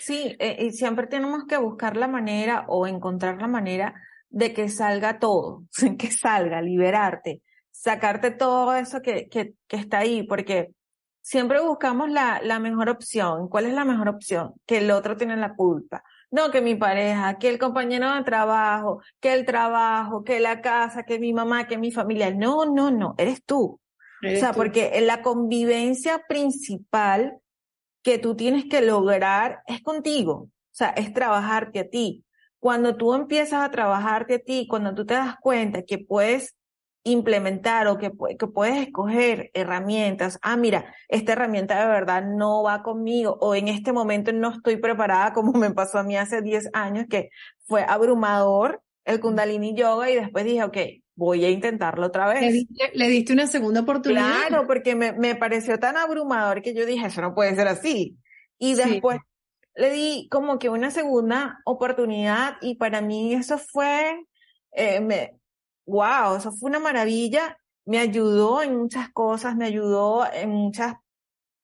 Sí, 0.00 0.34
eh, 0.38 0.66
y 0.66 0.72
siempre 0.72 1.06
tenemos 1.06 1.44
que 1.46 1.58
buscar 1.58 1.96
la 1.96 2.08
manera 2.08 2.64
o 2.68 2.86
encontrar 2.86 3.40
la 3.40 3.48
manera 3.48 3.94
de 4.36 4.52
que 4.52 4.68
salga 4.68 5.18
todo, 5.18 5.64
que 5.98 6.10
salga, 6.10 6.60
liberarte, 6.60 7.40
sacarte 7.70 8.30
todo 8.30 8.74
eso 8.76 9.00
que, 9.00 9.28
que, 9.30 9.54
que 9.66 9.76
está 9.76 10.00
ahí, 10.00 10.24
porque 10.24 10.72
siempre 11.22 11.58
buscamos 11.62 12.10
la, 12.10 12.42
la 12.42 12.58
mejor 12.58 12.90
opción. 12.90 13.48
¿Cuál 13.48 13.64
es 13.64 13.72
la 13.72 13.86
mejor 13.86 14.10
opción? 14.10 14.52
Que 14.66 14.78
el 14.78 14.90
otro 14.90 15.16
tiene 15.16 15.38
la 15.38 15.54
culpa. 15.54 16.04
No, 16.30 16.50
que 16.50 16.60
mi 16.60 16.74
pareja, 16.74 17.38
que 17.38 17.48
el 17.48 17.58
compañero 17.58 18.14
de 18.14 18.24
trabajo, 18.24 19.00
que 19.20 19.32
el 19.32 19.46
trabajo, 19.46 20.22
que 20.22 20.38
la 20.38 20.60
casa, 20.60 21.04
que 21.04 21.18
mi 21.18 21.32
mamá, 21.32 21.66
que 21.66 21.78
mi 21.78 21.90
familia. 21.90 22.30
No, 22.30 22.66
no, 22.66 22.90
no, 22.90 23.14
eres 23.16 23.42
tú. 23.42 23.80
o 24.22 24.36
sea, 24.38 24.52
porque 24.52 25.00
la 25.00 25.22
convivencia 25.22 26.22
principal 26.28 27.38
que 28.02 28.18
tú 28.18 28.36
tienes 28.36 28.66
que 28.66 28.82
lograr 28.82 29.62
es 29.66 29.82
contigo. 29.82 30.34
O 30.34 30.50
sea, 30.72 30.90
es 30.90 31.14
trabajarte 31.14 31.80
a 31.80 31.88
ti. 31.88 32.25
Cuando 32.58 32.96
tú 32.96 33.14
empiezas 33.14 33.62
a 33.62 33.70
trabajarte 33.70 34.34
a 34.34 34.38
ti, 34.38 34.66
cuando 34.68 34.94
tú 34.94 35.04
te 35.04 35.14
das 35.14 35.36
cuenta 35.40 35.82
que 35.82 35.98
puedes 35.98 36.56
implementar 37.04 37.86
o 37.86 37.98
que, 37.98 38.10
que 38.38 38.46
puedes 38.48 38.76
escoger 38.86 39.50
herramientas, 39.54 40.38
ah, 40.42 40.56
mira, 40.56 40.92
esta 41.08 41.32
herramienta 41.32 41.80
de 41.80 41.86
verdad 41.86 42.24
no 42.24 42.64
va 42.64 42.82
conmigo 42.82 43.38
o 43.40 43.54
en 43.54 43.68
este 43.68 43.92
momento 43.92 44.32
no 44.32 44.50
estoy 44.52 44.76
preparada 44.78 45.32
como 45.32 45.52
me 45.52 45.70
pasó 45.70 45.98
a 45.98 46.02
mí 46.02 46.16
hace 46.16 46.42
10 46.42 46.70
años 46.72 47.06
que 47.08 47.30
fue 47.64 47.84
abrumador 47.86 48.82
el 49.04 49.20
kundalini 49.20 49.76
yoga 49.76 50.10
y 50.10 50.16
después 50.16 50.44
dije, 50.44 50.64
ok, 50.64 50.76
voy 51.14 51.44
a 51.44 51.50
intentarlo 51.50 52.06
otra 52.06 52.26
vez. 52.26 52.66
Le 52.92 53.08
diste, 53.08 53.32
una 53.32 53.46
segunda 53.46 53.80
oportunidad. 53.80 54.48
Claro, 54.48 54.66
porque 54.66 54.96
me, 54.96 55.12
me, 55.12 55.36
pareció 55.36 55.78
tan 55.78 55.96
abrumador 55.96 56.60
que 56.60 56.74
yo 56.74 56.84
dije, 56.84 57.06
eso 57.06 57.20
no 57.22 57.34
puede 57.34 57.54
ser 57.54 57.68
así. 57.68 58.18
Y 58.58 58.74
después 58.74 59.20
le 59.76 59.90
di 59.90 60.28
como 60.30 60.58
que 60.58 60.70
una 60.70 60.90
segunda 60.90 61.60
oportunidad 61.64 62.56
y 62.62 62.76
para 62.76 63.02
mí 63.02 63.34
eso 63.34 63.58
fue, 63.58 64.26
eh, 64.72 65.00
me, 65.00 65.38
wow, 65.86 66.36
eso 66.36 66.50
fue 66.52 66.70
una 66.70 66.80
maravilla. 66.80 67.58
Me 67.84 67.98
ayudó 67.98 68.62
en 68.62 68.76
muchas 68.76 69.10
cosas, 69.10 69.54
me 69.54 69.66
ayudó 69.66 70.26
en 70.32 70.50
muchas 70.50 70.94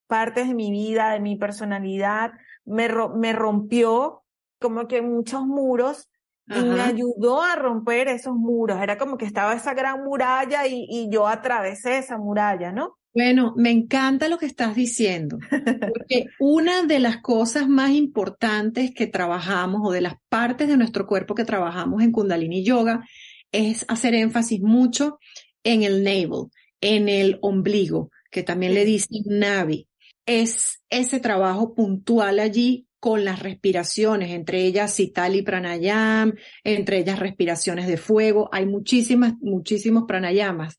partes 0.06 0.46
de 0.46 0.54
mi 0.54 0.70
vida, 0.70 1.10
de 1.10 1.20
mi 1.20 1.36
personalidad, 1.36 2.32
me, 2.64 2.88
me 3.16 3.32
rompió 3.32 4.22
como 4.60 4.86
que 4.86 5.02
muchos 5.02 5.46
muros 5.46 6.08
y 6.46 6.60
me 6.60 6.82
ayudó 6.82 7.40
a 7.40 7.56
romper 7.56 8.08
esos 8.08 8.34
muros. 8.34 8.80
Era 8.80 8.98
como 8.98 9.16
que 9.16 9.24
estaba 9.24 9.54
esa 9.54 9.72
gran 9.72 10.04
muralla 10.04 10.66
y, 10.66 10.86
y 10.88 11.08
yo 11.10 11.26
atravesé 11.26 11.98
esa 11.98 12.18
muralla, 12.18 12.72
¿no? 12.72 12.98
Bueno, 13.14 13.52
me 13.56 13.70
encanta 13.70 14.28
lo 14.28 14.38
que 14.38 14.46
estás 14.46 14.74
diciendo, 14.74 15.38
porque 15.50 16.26
una 16.40 16.84
de 16.84 16.98
las 16.98 17.18
cosas 17.18 17.68
más 17.68 17.90
importantes 17.90 18.92
que 18.94 19.06
trabajamos 19.06 19.82
o 19.84 19.92
de 19.92 20.00
las 20.00 20.14
partes 20.30 20.68
de 20.68 20.78
nuestro 20.78 21.06
cuerpo 21.06 21.34
que 21.34 21.44
trabajamos 21.44 22.02
en 22.02 22.10
Kundalini 22.10 22.64
Yoga 22.64 23.06
es 23.52 23.84
hacer 23.88 24.14
énfasis 24.14 24.62
mucho 24.62 25.18
en 25.62 25.82
el 25.82 26.02
navel, 26.02 26.46
en 26.80 27.10
el 27.10 27.38
ombligo, 27.42 28.10
que 28.30 28.42
también 28.42 28.72
le 28.72 28.86
dicen 28.86 29.22
Navi. 29.26 29.88
Es 30.24 30.82
ese 30.88 31.20
trabajo 31.20 31.74
puntual 31.74 32.38
allí 32.38 32.86
con 32.98 33.24
las 33.24 33.40
respiraciones, 33.40 34.30
entre 34.30 34.64
ellas 34.64 34.94
Sitali 34.94 35.42
Pranayam, 35.42 36.34
entre 36.64 36.98
ellas 36.98 37.18
respiraciones 37.18 37.88
de 37.88 37.96
fuego. 37.96 38.48
Hay 38.52 38.64
muchísimas, 38.64 39.34
muchísimos 39.40 40.04
pranayamas. 40.06 40.78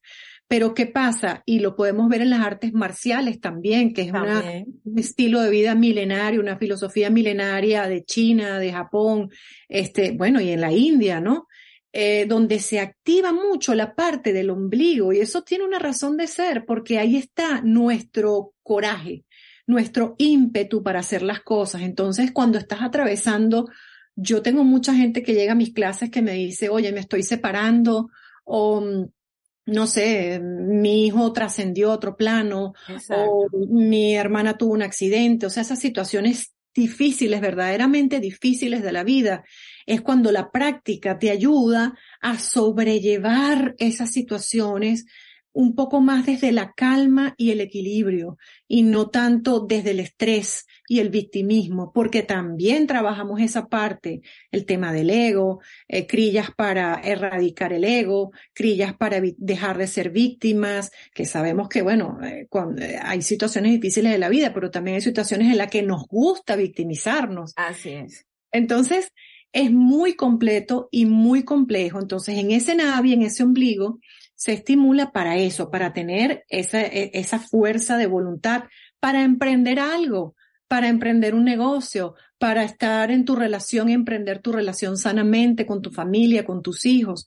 Pero 0.54 0.76
¿qué 0.76 0.86
pasa? 0.86 1.42
Y 1.48 1.62
lo 1.62 1.76
podemos 1.76 2.08
ver 2.10 2.22
en 2.22 2.30
las 2.30 2.42
artes 2.42 2.74
marciales 2.74 3.42
también, 3.42 3.92
que 3.92 4.04
es 4.04 4.12
un 4.14 5.00
estilo 5.00 5.42
de 5.42 5.50
vida 5.50 5.74
milenario, 5.74 6.40
una 6.40 6.60
filosofía 6.60 7.10
milenaria 7.10 7.88
de 7.88 8.06
China, 8.06 8.60
de 8.60 8.72
Japón, 8.72 9.32
este, 9.68 10.12
bueno, 10.12 10.40
y 10.40 10.52
en 10.52 10.62
la 10.62 10.72
India, 10.72 11.20
¿no? 11.20 11.48
Eh, 11.92 12.28
donde 12.30 12.60
se 12.60 12.80
activa 12.80 13.34
mucho 13.34 13.74
la 13.74 13.96
parte 13.96 14.32
del 14.32 14.52
ombligo 14.52 15.12
y 15.12 15.22
eso 15.22 15.42
tiene 15.42 15.66
una 15.66 15.80
razón 15.80 16.18
de 16.18 16.28
ser 16.28 16.66
porque 16.68 17.00
ahí 17.00 17.16
está 17.16 17.62
nuestro 17.64 18.54
coraje, 18.62 19.26
nuestro 19.66 20.14
ímpetu 20.20 20.84
para 20.84 21.00
hacer 21.00 21.24
las 21.24 21.40
cosas. 21.42 21.82
Entonces, 21.82 22.32
cuando 22.32 22.60
estás 22.60 22.84
atravesando, 22.84 23.70
yo 24.16 24.44
tengo 24.44 24.64
mucha 24.64 24.94
gente 24.94 25.24
que 25.24 25.34
llega 25.34 25.54
a 25.54 25.56
mis 25.56 25.74
clases 25.74 26.12
que 26.12 26.22
me 26.22 26.34
dice, 26.34 26.70
oye, 26.70 26.92
me 26.92 27.00
estoy 27.00 27.24
separando 27.24 28.12
o 28.44 28.82
mm, 28.82 29.06
no 29.66 29.88
sé, 29.88 30.40
mi 30.42 31.06
hijo 31.06 31.32
trascendió 31.32 31.92
otro 31.92 32.18
plano 32.18 32.74
o 33.10 33.48
mi 33.70 34.16
hermana 34.16 34.58
tuvo 34.58 34.74
un 34.74 34.82
accidente, 34.82 35.46
o 35.46 35.50
sea, 35.50 35.64
esas 35.64 35.80
situaciones 35.80 36.54
difíciles, 36.76 37.40
verdaderamente 37.40 38.20
difíciles 38.20 38.82
de 38.82 38.92
la 38.92 39.04
vida, 39.04 39.44
es 39.86 40.02
cuando 40.02 40.32
la 40.32 40.52
práctica 40.52 41.20
te 41.20 41.30
ayuda 41.30 41.98
a 42.20 42.40
sobrellevar 42.40 43.76
esas 43.78 44.12
situaciones 44.12 45.06
un 45.54 45.76
poco 45.76 46.02
más 46.02 46.26
desde 46.26 46.52
la 46.52 46.74
calma 46.74 47.36
y 47.38 47.52
el 47.52 47.62
equilibrio 47.62 48.38
y 48.68 48.82
no 48.82 49.10
tanto 49.10 49.62
desde 49.62 49.92
el 49.92 50.00
estrés 50.00 50.66
y 50.88 51.00
el 51.00 51.10
victimismo, 51.10 51.92
porque 51.94 52.24
también 52.24 52.88
trabajamos 52.88 53.40
esa 53.40 53.68
parte, 53.68 54.22
el 54.52 54.66
tema 54.66 54.92
del 54.92 55.10
ego, 55.10 55.62
eh, 55.88 56.08
crillas 56.08 56.50
para 56.56 57.00
erradicar 57.04 57.72
el 57.72 57.84
ego, 57.84 58.32
crillas 58.54 58.96
para 58.96 59.22
dejar 59.38 59.78
de 59.78 59.88
ser 59.88 60.10
víctimas, 60.10 60.92
que 61.14 61.26
sabemos 61.26 61.70
que, 61.70 61.82
bueno, 61.82 62.20
eh, 62.24 62.48
cuando, 62.50 62.82
eh, 62.82 63.00
hay 63.02 63.22
situaciones 63.22 63.72
difíciles 63.74 64.12
de 64.12 64.18
la 64.18 64.30
vida, 64.30 64.54
pero 64.54 64.72
también 64.72 64.96
hay 64.96 65.02
situaciones 65.02 65.52
en 65.52 65.58
las 65.58 65.70
que 65.70 65.84
nos 65.84 66.08
gusta 66.08 66.56
victimizarnos. 66.56 67.54
Así 67.56 67.92
es. 67.92 68.26
Entonces, 68.52 69.12
es 69.54 69.72
muy 69.72 70.16
completo 70.16 70.90
y 70.92 71.06
muy 71.06 71.44
complejo. 71.44 72.00
Entonces, 72.00 72.38
en 72.38 72.52
ese 72.52 72.76
navi, 72.76 73.14
en 73.14 73.22
ese 73.22 73.44
ombligo, 73.44 74.00
se 74.44 74.52
estimula 74.52 75.14
para 75.14 75.38
eso, 75.38 75.72
para 75.72 75.94
tener 75.94 76.44
esa, 76.50 76.82
e, 76.82 77.12
esa 77.14 77.40
fuerza 77.40 77.96
de 77.96 78.08
voluntad, 78.08 78.66
para 79.00 79.24
emprender 79.24 79.80
algo, 79.80 80.36
para 80.68 80.90
emprender 80.90 81.34
un 81.34 81.46
negocio, 81.46 82.16
para 82.38 82.66
estar 82.66 83.10
en 83.10 83.24
tu 83.24 83.38
relación 83.38 83.88
emprender 83.88 84.40
tu 84.40 84.52
relación 84.52 84.98
sanamente 84.98 85.66
con 85.66 85.82
tu 85.82 85.92
familia, 85.92 86.44
con 86.44 86.62
tus 86.62 86.86
hijos. 86.86 87.26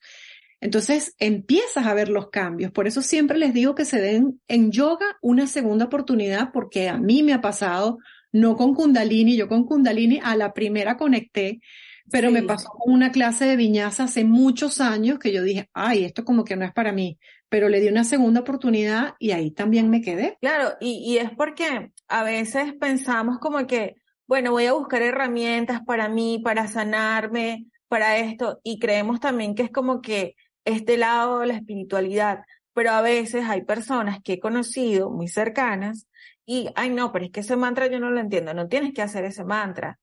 Entonces 0.61 1.14
empiezas 1.18 1.87
a 1.87 1.94
ver 1.94 2.11
los 2.11 2.28
cambios. 2.28 2.70
Por 2.70 2.87
eso 2.87 3.00
siempre 3.00 3.38
les 3.38 3.54
digo 3.54 3.75
que 3.75 3.87
se 3.87 3.99
den 3.99 4.38
en 4.46 4.70
yoga 4.70 5.06
una 5.23 5.46
segunda 5.46 5.87
oportunidad 5.87 6.50
porque 6.52 6.90
a 6.90 6.99
mí 6.99 7.23
me 7.23 7.32
ha 7.32 7.40
pasado, 7.40 7.96
no 8.30 8.56
con 8.56 8.75
Kundalini, 8.75 9.38
yo 9.38 9.49
con 9.49 9.64
Kundalini 9.64 10.20
a 10.23 10.37
la 10.37 10.52
primera 10.52 10.99
conecté, 10.99 11.61
pero 12.10 12.30
me 12.30 12.42
pasó 12.42 12.68
con 12.68 12.92
una 12.92 13.10
clase 13.10 13.44
de 13.44 13.56
viñaza 13.56 14.04
hace 14.04 14.25
muchos 14.25 14.80
años 14.80 15.18
que 15.18 15.32
yo 15.32 15.42
dije, 15.42 15.68
ay, 15.72 16.04
esto 16.04 16.25
como 16.25 16.44
que 16.44 16.56
no 16.56 16.64
es 16.64 16.72
para 16.72 16.92
mí, 16.92 17.18
pero 17.48 17.68
le 17.68 17.80
di 17.80 17.88
una 17.88 18.04
segunda 18.04 18.40
oportunidad 18.40 19.14
y 19.18 19.32
ahí 19.32 19.50
también 19.50 19.90
me 19.90 20.00
quedé. 20.00 20.38
Claro, 20.40 20.75
y, 20.80 21.02
y 21.04 21.18
es 21.18 21.30
porque 21.30 21.92
a 22.08 22.22
veces 22.22 22.75
pensamos 22.75 23.38
como 23.38 23.66
que, 23.66 23.96
bueno, 24.26 24.52
voy 24.52 24.66
a 24.66 24.72
buscar 24.72 25.02
herramientas 25.02 25.80
para 25.84 26.08
mí, 26.08 26.40
para 26.42 26.68
sanarme, 26.68 27.66
para 27.88 28.18
esto, 28.18 28.60
y 28.62 28.78
creemos 28.78 29.20
también 29.20 29.54
que 29.54 29.62
es 29.62 29.70
como 29.70 30.00
que 30.00 30.36
este 30.64 30.96
lado 30.96 31.40
de 31.40 31.46
la 31.46 31.54
espiritualidad, 31.54 32.40
pero 32.72 32.90
a 32.90 33.00
veces 33.00 33.44
hay 33.48 33.64
personas 33.64 34.18
que 34.22 34.34
he 34.34 34.40
conocido 34.40 35.10
muy 35.10 35.28
cercanas 35.28 36.08
y, 36.44 36.68
ay 36.75 36.90
no, 36.90 37.12
pero 37.12 37.25
es 37.25 37.30
que 37.30 37.40
ese 37.40 37.56
mantra 37.56 37.86
yo 37.86 37.98
no 38.00 38.10
lo 38.10 38.20
entiendo, 38.20 38.52
no 38.54 38.68
tienes 38.68 38.92
que 38.92 39.02
hacer 39.02 39.25
ese 39.25 39.44
mantra. 39.44 39.98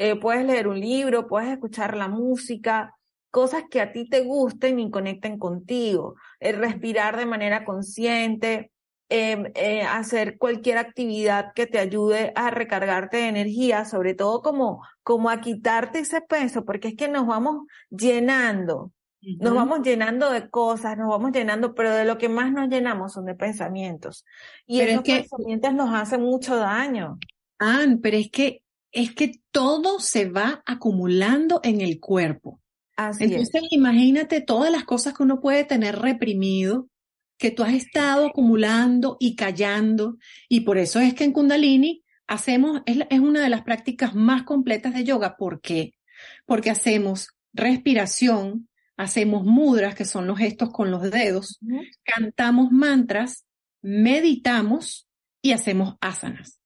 Eh, 0.00 0.14
puedes 0.14 0.46
leer 0.46 0.68
un 0.68 0.78
libro, 0.78 1.26
puedes 1.26 1.50
escuchar 1.50 1.96
la 1.96 2.06
música, 2.06 2.94
cosas 3.32 3.64
que 3.68 3.80
a 3.80 3.90
ti 3.90 4.08
te 4.08 4.20
gusten 4.20 4.78
y 4.78 4.92
conecten 4.92 5.40
contigo. 5.40 6.14
El 6.38 6.58
respirar 6.58 7.16
de 7.16 7.26
manera 7.26 7.64
consciente, 7.64 8.70
em, 9.08 9.50
eh, 9.56 9.82
hacer 9.82 10.38
cualquier 10.38 10.78
actividad 10.78 11.52
que 11.52 11.66
te 11.66 11.80
ayude 11.80 12.32
a 12.36 12.50
recargarte 12.50 13.16
de 13.16 13.26
energía, 13.26 13.84
sobre 13.84 14.14
todo 14.14 14.40
como, 14.40 14.84
como 15.02 15.30
a 15.30 15.40
quitarte 15.40 15.98
ese 15.98 16.20
peso, 16.20 16.64
porque 16.64 16.88
es 16.88 16.94
que 16.94 17.08
nos 17.08 17.26
vamos 17.26 17.66
llenando, 17.90 18.92
nos 19.20 19.52
vamos 19.52 19.80
llenando 19.82 20.30
de 20.30 20.48
cosas, 20.48 20.96
nos 20.96 21.08
vamos 21.08 21.32
llenando, 21.32 21.74
pero 21.74 21.92
de 21.92 22.04
lo 22.04 22.18
que 22.18 22.28
más 22.28 22.52
nos 22.52 22.68
llenamos 22.68 23.14
son 23.14 23.24
de 23.24 23.34
pensamientos. 23.34 24.24
Y 24.64 24.80
esos 24.80 25.02
pensamientos 25.02 25.74
nos 25.74 25.92
hacen 25.92 26.22
mucho 26.22 26.54
daño. 26.54 27.18
Ah, 27.58 27.84
pero 28.00 28.16
es 28.16 28.30
que, 28.30 28.62
es 28.92 29.14
que 29.14 29.40
todo 29.50 30.00
se 30.00 30.28
va 30.28 30.62
acumulando 30.66 31.60
en 31.62 31.80
el 31.80 32.00
cuerpo. 32.00 32.60
Entonces, 32.96 33.62
imagínate 33.70 34.40
todas 34.40 34.72
las 34.72 34.84
cosas 34.84 35.14
que 35.14 35.22
uno 35.22 35.40
puede 35.40 35.64
tener 35.64 35.98
reprimido, 35.98 36.88
que 37.38 37.52
tú 37.52 37.62
has 37.62 37.74
estado 37.74 38.26
acumulando 38.26 39.16
y 39.20 39.36
callando. 39.36 40.18
Y 40.48 40.60
por 40.60 40.78
eso 40.78 40.98
es 40.98 41.14
que 41.14 41.24
en 41.24 41.32
Kundalini 41.32 42.02
hacemos, 42.26 42.82
es, 42.86 42.98
es 43.08 43.20
una 43.20 43.40
de 43.40 43.50
las 43.50 43.62
prácticas 43.62 44.14
más 44.14 44.42
completas 44.42 44.94
de 44.94 45.04
yoga. 45.04 45.36
¿Por 45.36 45.60
qué? 45.60 45.94
Porque 46.44 46.70
hacemos 46.70 47.28
respiración, 47.52 48.68
hacemos 48.96 49.44
mudras, 49.44 49.94
que 49.94 50.04
son 50.04 50.26
los 50.26 50.38
gestos 50.38 50.70
con 50.70 50.90
los 50.90 51.08
dedos, 51.10 51.60
cantamos 52.02 52.72
mantras, 52.72 53.44
meditamos 53.80 55.08
y 55.40 55.52
hacemos 55.52 55.94
asanas. 56.00 56.57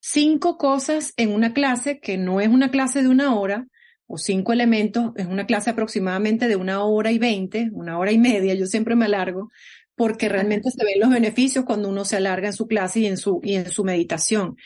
Cinco 0.00 0.56
cosas 0.56 1.12
en 1.16 1.32
una 1.32 1.52
clase 1.52 2.00
que 2.00 2.16
no 2.16 2.40
es 2.40 2.48
una 2.48 2.70
clase 2.70 3.02
de 3.02 3.08
una 3.08 3.34
hora, 3.38 3.66
o 4.06 4.18
cinco 4.18 4.52
elementos, 4.52 5.12
es 5.16 5.26
una 5.26 5.46
clase 5.46 5.70
aproximadamente 5.70 6.48
de 6.48 6.56
una 6.56 6.82
hora 6.82 7.12
y 7.12 7.18
veinte, 7.18 7.70
una 7.72 7.98
hora 7.98 8.10
y 8.10 8.18
media, 8.18 8.54
yo 8.54 8.66
siempre 8.66 8.96
me 8.96 9.04
alargo, 9.04 9.50
porque 9.94 10.28
realmente 10.28 10.70
se 10.70 10.84
ven 10.84 10.98
los 10.98 11.10
beneficios 11.10 11.64
cuando 11.64 11.88
uno 11.88 12.04
se 12.04 12.16
alarga 12.16 12.48
en 12.48 12.54
su 12.54 12.66
clase 12.66 13.00
y 13.00 13.06
en 13.06 13.18
su, 13.18 13.40
y 13.44 13.54
en 13.54 13.70
su 13.70 13.84
meditación. 13.84 14.56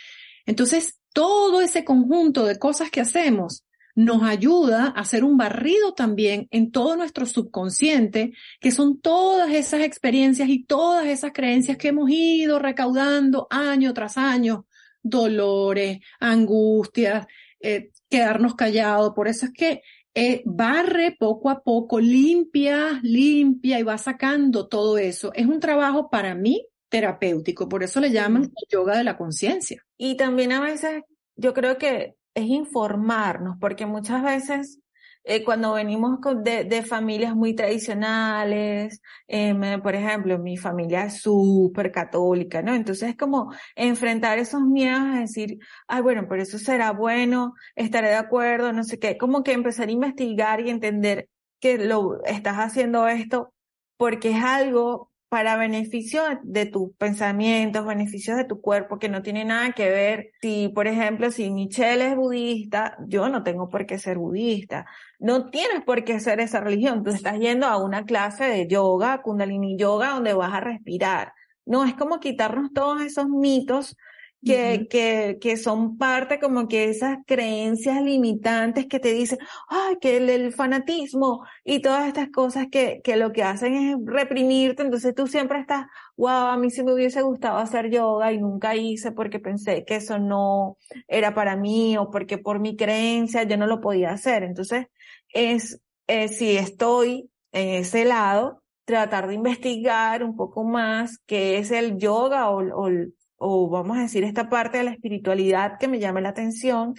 Entonces, 0.46 0.98
todo 1.12 1.60
ese 1.60 1.84
conjunto 1.84 2.46
de 2.46 2.58
cosas 2.58 2.90
que 2.90 3.00
hacemos 3.00 3.64
nos 3.94 4.22
ayuda 4.22 4.86
a 4.86 5.00
hacer 5.00 5.24
un 5.24 5.36
barrido 5.36 5.94
también 5.94 6.48
en 6.50 6.70
todo 6.70 6.96
nuestro 6.96 7.26
subconsciente, 7.26 8.32
que 8.60 8.70
son 8.70 9.00
todas 9.00 9.52
esas 9.52 9.82
experiencias 9.82 10.48
y 10.48 10.64
todas 10.64 11.06
esas 11.06 11.32
creencias 11.32 11.76
que 11.76 11.88
hemos 11.88 12.08
ido 12.10 12.58
recaudando 12.58 13.46
año 13.50 13.92
tras 13.92 14.16
año, 14.16 14.66
dolores, 15.04 16.00
angustias, 16.18 17.26
eh, 17.60 17.90
quedarnos 18.10 18.56
callados. 18.56 19.12
Por 19.14 19.28
eso 19.28 19.46
es 19.46 19.52
que 19.52 19.82
eh, 20.14 20.42
barre 20.44 21.16
poco 21.18 21.50
a 21.50 21.62
poco, 21.62 22.00
limpia, 22.00 23.00
limpia 23.02 23.78
y 23.78 23.82
va 23.82 23.98
sacando 23.98 24.68
todo 24.68 24.98
eso. 24.98 25.32
Es 25.34 25.46
un 25.46 25.60
trabajo 25.60 26.10
para 26.10 26.34
mí 26.34 26.66
terapéutico, 26.88 27.68
por 27.68 27.82
eso 27.82 28.00
le 28.00 28.12
llaman 28.12 28.52
yoga 28.70 28.96
de 28.96 29.04
la 29.04 29.16
conciencia. 29.16 29.82
Y 29.96 30.16
también 30.16 30.52
a 30.52 30.60
veces 30.60 31.02
yo 31.36 31.52
creo 31.52 31.78
que 31.78 32.14
es 32.34 32.44
informarnos, 32.46 33.56
porque 33.60 33.86
muchas 33.86 34.22
veces 34.22 34.80
eh, 35.24 35.42
cuando 35.42 35.72
venimos 35.72 36.18
de, 36.42 36.64
de, 36.64 36.82
familias 36.82 37.34
muy 37.34 37.54
tradicionales, 37.54 39.00
eh, 39.26 39.54
por 39.82 39.94
ejemplo, 39.94 40.38
mi 40.38 40.56
familia 40.58 41.06
es 41.06 41.22
súper 41.22 41.90
católica, 41.90 42.60
¿no? 42.62 42.74
Entonces 42.74 43.10
es 43.10 43.16
como 43.16 43.52
enfrentar 43.74 44.38
esos 44.38 44.62
miedos 44.62 45.00
a 45.00 45.20
decir, 45.20 45.58
ay, 45.88 46.02
bueno, 46.02 46.26
pero 46.28 46.42
eso 46.42 46.58
será 46.58 46.92
bueno, 46.92 47.54
estaré 47.74 48.08
de 48.08 48.16
acuerdo, 48.16 48.72
no 48.72 48.84
sé 48.84 48.98
qué, 48.98 49.16
como 49.16 49.42
que 49.42 49.52
empezar 49.52 49.88
a 49.88 49.92
investigar 49.92 50.60
y 50.60 50.70
entender 50.70 51.28
que 51.60 51.78
lo 51.78 52.22
estás 52.24 52.56
haciendo 52.58 53.08
esto 53.08 53.54
porque 53.96 54.32
es 54.32 54.44
algo 54.44 55.10
para 55.28 55.56
beneficio 55.56 56.22
de 56.42 56.66
tus 56.66 56.94
pensamientos, 56.96 57.84
beneficios 57.86 58.36
de 58.36 58.44
tu 58.44 58.60
cuerpo, 58.60 58.98
que 58.98 59.08
no 59.08 59.22
tiene 59.22 59.44
nada 59.44 59.72
que 59.72 59.90
ver. 59.90 60.30
Si, 60.40 60.68
por 60.68 60.86
ejemplo, 60.86 61.30
si 61.30 61.50
Michelle 61.50 62.08
es 62.08 62.16
budista, 62.16 62.96
yo 63.08 63.28
no 63.28 63.42
tengo 63.42 63.68
por 63.68 63.86
qué 63.86 63.98
ser 63.98 64.18
budista. 64.18 64.86
No 65.18 65.50
tienes 65.50 65.82
por 65.84 66.04
qué 66.04 66.20
ser 66.20 66.40
esa 66.40 66.60
religión. 66.60 67.02
Tú 67.02 67.10
estás 67.10 67.38
yendo 67.38 67.66
a 67.66 67.82
una 67.82 68.04
clase 68.04 68.44
de 68.44 68.68
yoga, 68.68 69.22
kundalini 69.22 69.76
yoga, 69.76 70.10
donde 70.10 70.34
vas 70.34 70.52
a 70.52 70.60
respirar. 70.60 71.32
No, 71.66 71.84
es 71.84 71.94
como 71.94 72.20
quitarnos 72.20 72.72
todos 72.72 73.02
esos 73.02 73.28
mitos 73.28 73.96
que, 74.44 74.86
que, 74.88 75.38
que 75.40 75.56
son 75.56 75.96
parte 75.96 76.38
como 76.38 76.68
que 76.68 76.84
esas 76.84 77.18
creencias 77.26 78.02
limitantes 78.02 78.86
que 78.86 79.00
te 79.00 79.12
dicen, 79.12 79.38
ay, 79.68 79.96
que 80.00 80.16
el, 80.18 80.52
fanatismo 80.52 81.44
y 81.64 81.80
todas 81.80 82.06
estas 82.06 82.30
cosas 82.30 82.66
que, 82.70 83.00
que 83.02 83.16
lo 83.16 83.32
que 83.32 83.42
hacen 83.42 83.74
es 83.74 83.96
reprimirte, 84.04 84.82
entonces 84.82 85.14
tú 85.14 85.26
siempre 85.26 85.58
estás, 85.60 85.86
wow, 86.16 86.48
a 86.48 86.56
mí 86.56 86.70
sí 86.70 86.82
me 86.84 86.92
hubiese 86.92 87.22
gustado 87.22 87.58
hacer 87.58 87.90
yoga 87.90 88.32
y 88.32 88.38
nunca 88.38 88.76
hice 88.76 89.12
porque 89.12 89.40
pensé 89.40 89.84
que 89.84 89.96
eso 89.96 90.18
no 90.18 90.76
era 91.08 91.34
para 91.34 91.56
mí 91.56 91.96
o 91.96 92.10
porque 92.10 92.38
por 92.38 92.60
mi 92.60 92.76
creencia 92.76 93.44
yo 93.44 93.56
no 93.56 93.66
lo 93.66 93.80
podía 93.80 94.10
hacer. 94.10 94.42
Entonces, 94.42 94.86
es, 95.28 95.80
eh, 96.06 96.28
si 96.28 96.56
estoy 96.56 97.30
en 97.52 97.82
ese 97.82 98.04
lado, 98.04 98.62
tratar 98.84 99.28
de 99.28 99.34
investigar 99.34 100.22
un 100.22 100.36
poco 100.36 100.64
más 100.64 101.18
qué 101.26 101.58
es 101.58 101.70
el 101.70 101.96
yoga 101.98 102.50
o, 102.50 102.60
o, 102.60 102.90
o 103.36 103.68
vamos 103.68 103.98
a 103.98 104.02
decir 104.02 104.24
esta 104.24 104.48
parte 104.48 104.78
de 104.78 104.84
la 104.84 104.90
espiritualidad 104.92 105.78
que 105.78 105.88
me 105.88 105.98
llame 105.98 106.20
la 106.20 106.30
atención 106.30 106.94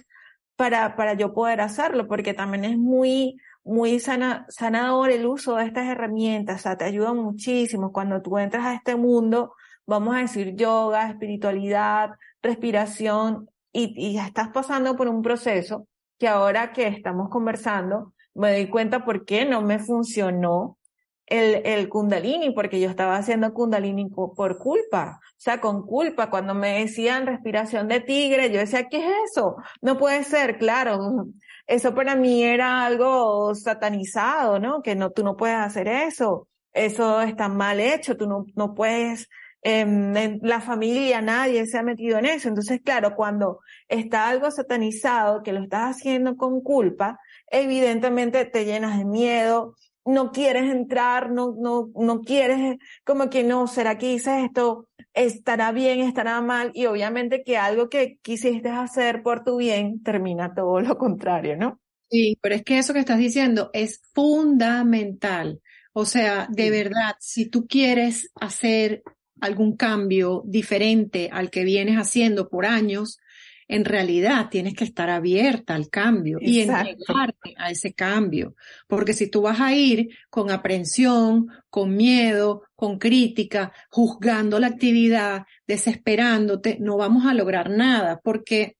para, 0.56 0.96
para 0.96 1.14
yo 1.14 1.34
poder 1.34 1.60
hacerlo, 1.60 2.06
porque 2.08 2.34
también 2.34 2.64
es 2.64 2.78
muy, 2.78 3.36
muy 3.64 4.00
sana, 4.00 4.46
sanador 4.48 5.10
el 5.10 5.26
uso 5.26 5.56
de 5.56 5.64
estas 5.64 5.86
herramientas, 5.86 6.60
o 6.60 6.62
sea, 6.62 6.76
te 6.76 6.84
ayuda 6.84 7.12
muchísimo. 7.12 7.92
Cuando 7.92 8.22
tú 8.22 8.38
entras 8.38 8.64
a 8.66 8.74
este 8.74 8.96
mundo, 8.96 9.54
vamos 9.86 10.16
a 10.16 10.20
decir 10.20 10.54
yoga, 10.56 11.10
espiritualidad, 11.10 12.10
respiración, 12.42 13.48
y, 13.72 13.94
y 13.96 14.18
estás 14.18 14.48
pasando 14.48 14.96
por 14.96 15.08
un 15.08 15.20
proceso 15.20 15.86
que 16.18 16.28
ahora 16.28 16.72
que 16.72 16.86
estamos 16.86 17.28
conversando, 17.28 18.14
me 18.34 18.52
doy 18.52 18.68
cuenta 18.68 19.04
por 19.04 19.26
qué 19.26 19.44
no 19.44 19.62
me 19.62 19.78
funcionó 19.78 20.78
el, 21.26 21.66
el 21.66 21.88
kundalini, 21.88 22.50
porque 22.50 22.80
yo 22.80 22.88
estaba 22.88 23.16
haciendo 23.16 23.52
kundalini 23.52 24.08
por 24.08 24.58
culpa, 24.58 25.20
o 25.22 25.34
sea, 25.36 25.60
con 25.60 25.84
culpa. 25.84 26.30
Cuando 26.30 26.54
me 26.54 26.80
decían 26.80 27.26
respiración 27.26 27.88
de 27.88 28.00
tigre, 28.00 28.50
yo 28.50 28.60
decía, 28.60 28.88
¿qué 28.88 28.98
es 28.98 29.12
eso? 29.30 29.56
No 29.82 29.98
puede 29.98 30.24
ser, 30.24 30.58
claro. 30.58 31.26
Eso 31.66 31.94
para 31.94 32.14
mí 32.14 32.44
era 32.44 32.84
algo 32.86 33.54
satanizado, 33.54 34.60
¿no? 34.60 34.82
Que 34.82 34.94
no, 34.94 35.10
tú 35.10 35.24
no 35.24 35.36
puedes 35.36 35.56
hacer 35.56 35.88
eso. 35.88 36.48
Eso 36.72 37.20
está 37.22 37.48
mal 37.48 37.80
hecho, 37.80 38.16
tú 38.16 38.28
no, 38.28 38.44
no 38.54 38.74
puedes, 38.74 39.28
em, 39.62 40.16
en 40.16 40.40
la 40.42 40.60
familia 40.60 41.22
nadie 41.22 41.66
se 41.66 41.78
ha 41.78 41.82
metido 41.82 42.18
en 42.18 42.26
eso. 42.26 42.48
Entonces, 42.48 42.80
claro, 42.84 43.16
cuando 43.16 43.60
está 43.88 44.28
algo 44.28 44.50
satanizado, 44.50 45.42
que 45.42 45.52
lo 45.52 45.62
estás 45.62 45.96
haciendo 45.96 46.36
con 46.36 46.60
culpa, 46.60 47.18
evidentemente 47.50 48.44
te 48.44 48.64
llenas 48.64 48.98
de 48.98 49.04
miedo, 49.06 49.74
no 50.06 50.30
quieres 50.32 50.70
entrar, 50.70 51.30
no, 51.30 51.54
no, 51.58 51.90
no 51.94 52.22
quieres, 52.22 52.78
como 53.04 53.28
que 53.28 53.42
no, 53.42 53.66
¿será 53.66 53.98
que 53.98 54.12
hice 54.12 54.44
esto? 54.44 54.88
¿Estará 55.12 55.72
bien, 55.72 56.00
estará 56.00 56.40
mal? 56.40 56.70
Y 56.74 56.86
obviamente 56.86 57.42
que 57.42 57.56
algo 57.58 57.88
que 57.88 58.18
quisiste 58.22 58.68
hacer 58.68 59.22
por 59.22 59.44
tu 59.44 59.56
bien 59.56 60.02
termina 60.02 60.54
todo 60.54 60.80
lo 60.80 60.96
contrario, 60.96 61.56
¿no? 61.56 61.80
Sí, 62.08 62.38
pero 62.40 62.54
es 62.54 62.62
que 62.62 62.78
eso 62.78 62.92
que 62.92 63.00
estás 63.00 63.18
diciendo 63.18 63.70
es 63.72 64.00
fundamental. 64.14 65.60
O 65.92 66.04
sea, 66.04 66.46
de 66.50 66.70
verdad, 66.70 67.16
si 67.18 67.48
tú 67.50 67.66
quieres 67.66 68.30
hacer 68.40 69.02
algún 69.40 69.76
cambio 69.76 70.42
diferente 70.46 71.30
al 71.32 71.50
que 71.50 71.64
vienes 71.64 71.96
haciendo 71.96 72.48
por 72.48 72.64
años, 72.64 73.18
en 73.68 73.84
realidad 73.84 74.48
tienes 74.50 74.74
que 74.74 74.84
estar 74.84 75.10
abierta 75.10 75.74
al 75.74 75.88
cambio 75.90 76.38
y 76.40 76.60
entregarte 76.60 77.54
a 77.56 77.70
ese 77.70 77.94
cambio. 77.94 78.54
Porque 78.86 79.12
si 79.12 79.28
tú 79.28 79.42
vas 79.42 79.60
a 79.60 79.74
ir 79.74 80.10
con 80.30 80.50
aprensión, 80.50 81.48
con 81.68 81.96
miedo, 81.96 82.62
con 82.74 82.98
crítica, 82.98 83.72
juzgando 83.90 84.60
la 84.60 84.68
actividad, 84.68 85.46
desesperándote, 85.66 86.78
no 86.80 86.96
vamos 86.96 87.26
a 87.26 87.34
lograr 87.34 87.70
nada. 87.70 88.20
Porque 88.22 88.76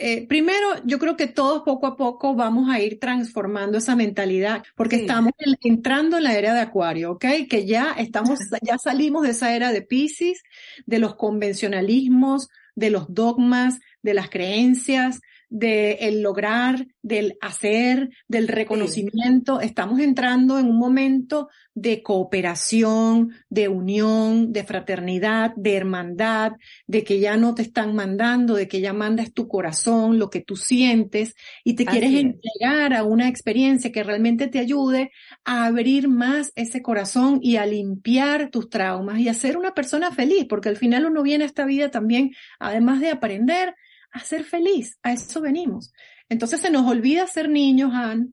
eh, 0.00 0.28
primero, 0.28 0.68
yo 0.84 1.00
creo 1.00 1.16
que 1.16 1.26
todos 1.26 1.64
poco 1.64 1.88
a 1.88 1.96
poco 1.96 2.36
vamos 2.36 2.70
a 2.70 2.80
ir 2.80 3.00
transformando 3.00 3.78
esa 3.78 3.96
mentalidad, 3.96 4.62
porque 4.76 4.94
estamos 4.94 5.32
entrando 5.60 6.18
en 6.18 6.22
la 6.22 6.38
era 6.38 6.54
de 6.54 6.60
Acuario, 6.60 7.12
¿ok? 7.12 7.24
Que 7.50 7.66
ya 7.66 7.94
estamos, 7.98 8.38
ya 8.62 8.78
salimos 8.78 9.24
de 9.24 9.30
esa 9.30 9.56
era 9.56 9.72
de 9.72 9.82
Pisces, 9.82 10.44
de 10.86 11.00
los 11.00 11.16
convencionalismos, 11.16 12.48
de 12.76 12.90
los 12.90 13.12
dogmas, 13.12 13.80
de 14.08 14.14
las 14.14 14.30
creencias, 14.30 15.20
de 15.50 15.92
el 16.00 16.22
lograr, 16.22 16.86
del 17.02 17.36
hacer, 17.40 18.10
del 18.26 18.48
reconocimiento. 18.48 19.60
Estamos 19.60 20.00
entrando 20.00 20.58
en 20.58 20.66
un 20.66 20.78
momento 20.78 21.48
de 21.74 22.02
cooperación, 22.02 23.32
de 23.48 23.68
unión, 23.68 24.52
de 24.52 24.64
fraternidad, 24.64 25.52
de 25.56 25.76
hermandad, 25.76 26.52
de 26.86 27.04
que 27.04 27.20
ya 27.20 27.36
no 27.36 27.54
te 27.54 27.62
están 27.62 27.94
mandando, 27.94 28.54
de 28.54 28.66
que 28.66 28.80
ya 28.80 28.92
mandas 28.92 29.32
tu 29.32 29.46
corazón, 29.46 30.18
lo 30.18 30.28
que 30.28 30.40
tú 30.40 30.56
sientes 30.56 31.34
y 31.64 31.74
te 31.74 31.84
quieres 31.84 32.12
entregar 32.12 32.94
a 32.94 33.04
una 33.04 33.28
experiencia 33.28 33.92
que 33.92 34.02
realmente 34.02 34.48
te 34.48 34.58
ayude 34.58 35.12
a 35.44 35.66
abrir 35.66 36.08
más 36.08 36.52
ese 36.56 36.82
corazón 36.82 37.38
y 37.42 37.56
a 37.56 37.64
limpiar 37.64 38.50
tus 38.50 38.68
traumas 38.68 39.18
y 39.20 39.28
a 39.28 39.34
ser 39.34 39.56
una 39.56 39.72
persona 39.72 40.10
feliz, 40.10 40.46
porque 40.48 40.68
al 40.68 40.76
final 40.76 41.06
uno 41.06 41.22
viene 41.22 41.44
a 41.44 41.46
esta 41.46 41.64
vida 41.64 41.90
también, 41.90 42.32
además 42.58 43.00
de 43.00 43.10
aprender, 43.10 43.74
a 44.10 44.20
ser 44.20 44.44
feliz. 44.44 44.98
A 45.02 45.12
eso 45.12 45.40
venimos. 45.40 45.92
Entonces 46.28 46.60
se 46.60 46.70
nos 46.70 46.86
olvida 46.86 47.26
ser 47.26 47.48
niños, 47.48 47.92
Anne. 47.94 48.28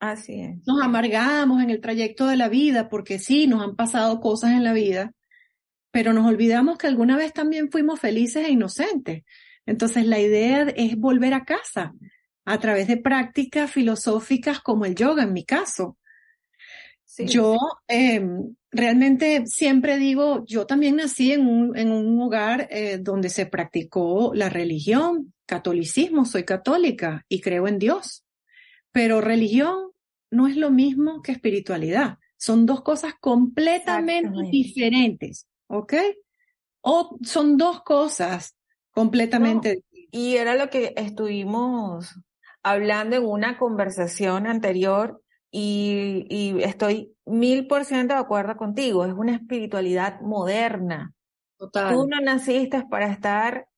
Así 0.00 0.40
es. 0.40 0.66
Nos 0.66 0.80
amargamos 0.82 1.62
en 1.62 1.70
el 1.70 1.80
trayecto 1.80 2.26
de 2.26 2.36
la 2.36 2.48
vida 2.48 2.88
porque 2.88 3.18
sí, 3.18 3.46
nos 3.46 3.62
han 3.62 3.74
pasado 3.74 4.20
cosas 4.20 4.52
en 4.52 4.62
la 4.62 4.72
vida, 4.72 5.12
pero 5.90 6.12
nos 6.12 6.26
olvidamos 6.26 6.78
que 6.78 6.86
alguna 6.86 7.16
vez 7.16 7.32
también 7.32 7.70
fuimos 7.70 7.98
felices 7.98 8.46
e 8.46 8.50
inocentes. 8.50 9.24
Entonces 9.66 10.06
la 10.06 10.20
idea 10.20 10.62
es 10.76 10.96
volver 10.96 11.34
a 11.34 11.44
casa 11.44 11.92
a 12.44 12.58
través 12.58 12.86
de 12.86 12.96
prácticas 12.96 13.70
filosóficas 13.70 14.60
como 14.60 14.84
el 14.84 14.94
yoga 14.94 15.24
en 15.24 15.32
mi 15.32 15.44
caso. 15.44 15.98
Yo 17.18 17.56
em, 17.88 18.54
realmente 18.70 19.46
siempre 19.46 19.98
digo, 19.98 20.44
yo 20.46 20.66
también 20.66 20.96
nací 20.96 21.32
en 21.32 21.46
un, 21.46 21.76
en 21.76 21.90
un 21.90 22.20
hogar 22.20 22.68
eh, 22.70 22.98
donde 22.98 23.30
se 23.30 23.46
practicó 23.46 24.32
la 24.34 24.48
religión, 24.48 25.32
catolicismo, 25.46 26.24
soy 26.24 26.44
católica 26.44 27.24
y 27.28 27.40
creo 27.40 27.66
en 27.68 27.78
Dios, 27.78 28.24
pero 28.92 29.20
religión 29.20 29.90
no 30.30 30.46
es 30.46 30.56
lo 30.56 30.70
mismo 30.70 31.22
que 31.22 31.32
espiritualidad, 31.32 32.18
son 32.36 32.66
dos 32.66 32.82
cosas 32.82 33.14
completamente 33.20 34.30
diferentes, 34.50 35.46
¿ok? 35.68 35.94
O 36.82 37.18
son 37.22 37.56
dos 37.56 37.82
cosas 37.82 38.56
completamente 38.92 39.82
Y 40.10 40.36
era 40.36 40.54
lo 40.54 40.70
que 40.70 40.92
estuvimos 40.96 42.14
hablando 42.62 43.16
en 43.16 43.24
una 43.24 43.58
conversación 43.58 44.46
anterior 44.46 45.22
y, 45.50 46.26
y 46.28 46.62
estoy 46.62 47.14
mil 47.24 47.66
por 47.66 47.84
ciento 47.84 48.14
de 48.14 48.20
acuerdo 48.20 48.56
contigo, 48.56 49.04
es 49.04 49.12
una 49.12 49.34
espiritualidad 49.34 50.20
moderna. 50.20 51.12
Total. 51.56 51.92
Tú 51.92 52.06
no 52.06 52.20
naciste 52.20 52.84
para 52.88 53.08
estar 53.08 53.68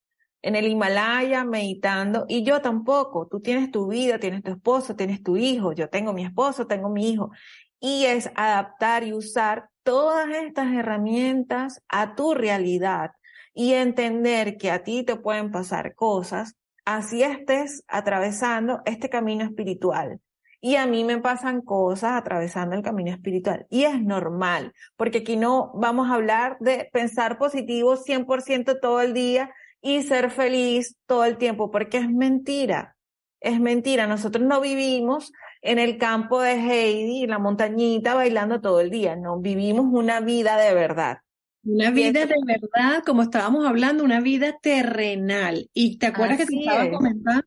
en 0.43 0.57
el 0.57 0.67
Himalaya 0.67 1.45
meditando 1.45 2.25
y 2.29 2.43
yo 2.45 2.61
tampoco. 2.61 3.27
Tú 3.27 3.41
tienes 3.41 3.71
tu 3.71 3.89
vida, 3.89 4.19
tienes 4.19 4.43
tu 4.43 4.51
esposo, 4.51 4.97
tienes 4.97 5.23
tu 5.23 5.37
hijo, 5.37 5.73
yo 5.73 5.89
tengo 5.89 6.13
mi 6.13 6.25
esposo, 6.25 6.67
tengo 6.67 6.89
mi 6.89 7.11
hijo. 7.11 7.31
Y 7.79 8.05
es 8.05 8.31
adaptar 8.35 9.05
y 9.05 9.13
usar 9.13 9.69
todas 9.83 10.29
estas 10.35 10.73
herramientas 10.73 11.83
a 11.89 12.15
tu 12.15 12.35
realidad 12.35 13.13
y 13.55 13.73
entender 13.73 14.57
que 14.57 14.71
a 14.71 14.83
ti 14.83 15.03
te 15.03 15.17
pueden 15.17 15.51
pasar 15.51 15.95
cosas, 15.95 16.57
así 16.85 17.23
estés 17.23 17.83
atravesando 17.89 18.83
este 18.85 19.09
camino 19.09 19.45
espiritual. 19.45 20.21
Y 20.61 20.77
a 20.77 20.87
mí 20.87 21.05
me 21.05 21.19
pasan 21.19 21.63
cosas 21.63 22.13
atravesando 22.13 22.77
el 22.77 22.83
camino 22.83 23.11
espiritual. 23.11 23.67
Y 23.71 23.85
es 23.85 24.03
normal, 24.03 24.75
porque 24.97 25.19
aquí 25.19 25.37
no 25.37 25.73
vamos 25.75 26.11
a 26.11 26.15
hablar 26.15 26.59
de 26.61 26.89
pensar 26.93 27.39
positivo 27.39 27.97
100% 27.97 28.79
todo 28.81 29.01
el 29.01 29.15
día 29.15 29.51
y 29.81 30.03
ser 30.03 30.31
feliz 30.31 30.97
todo 31.07 31.25
el 31.25 31.39
tiempo, 31.39 31.71
porque 31.71 31.99
es 31.99 32.11
mentira. 32.11 32.97
Es 33.41 33.59
mentira. 33.59 34.07
Nosotros 34.07 34.45
no 34.45 34.61
vivimos 34.61 35.33
en 35.63 35.79
el 35.79 35.97
campo 35.97 36.43
de 36.43 36.53
Heidi, 36.53 37.25
en 37.25 37.31
la 37.31 37.39
montañita, 37.39 38.15
bailando 38.15 38.61
todo 38.61 38.81
el 38.81 38.91
día. 38.91 39.17
No, 39.17 39.39
vivimos 39.39 39.87
una 39.91 40.21
vida 40.21 40.59
de 40.59 40.75
verdad. 40.75 41.19
Una 41.63 41.91
vida 41.91 42.27
de 42.27 42.37
verdad, 42.47 43.03
como 43.05 43.23
estábamos 43.23 43.67
hablando, 43.67 44.05
una 44.05 44.21
vida 44.21 44.59
terrenal. 44.61 45.71
Y 45.73 45.99
te 45.99 46.07
acuerdas 46.07 46.39
que 46.39 46.47
te 46.47 46.59
estaba 46.59 46.91
comentando 46.91 47.47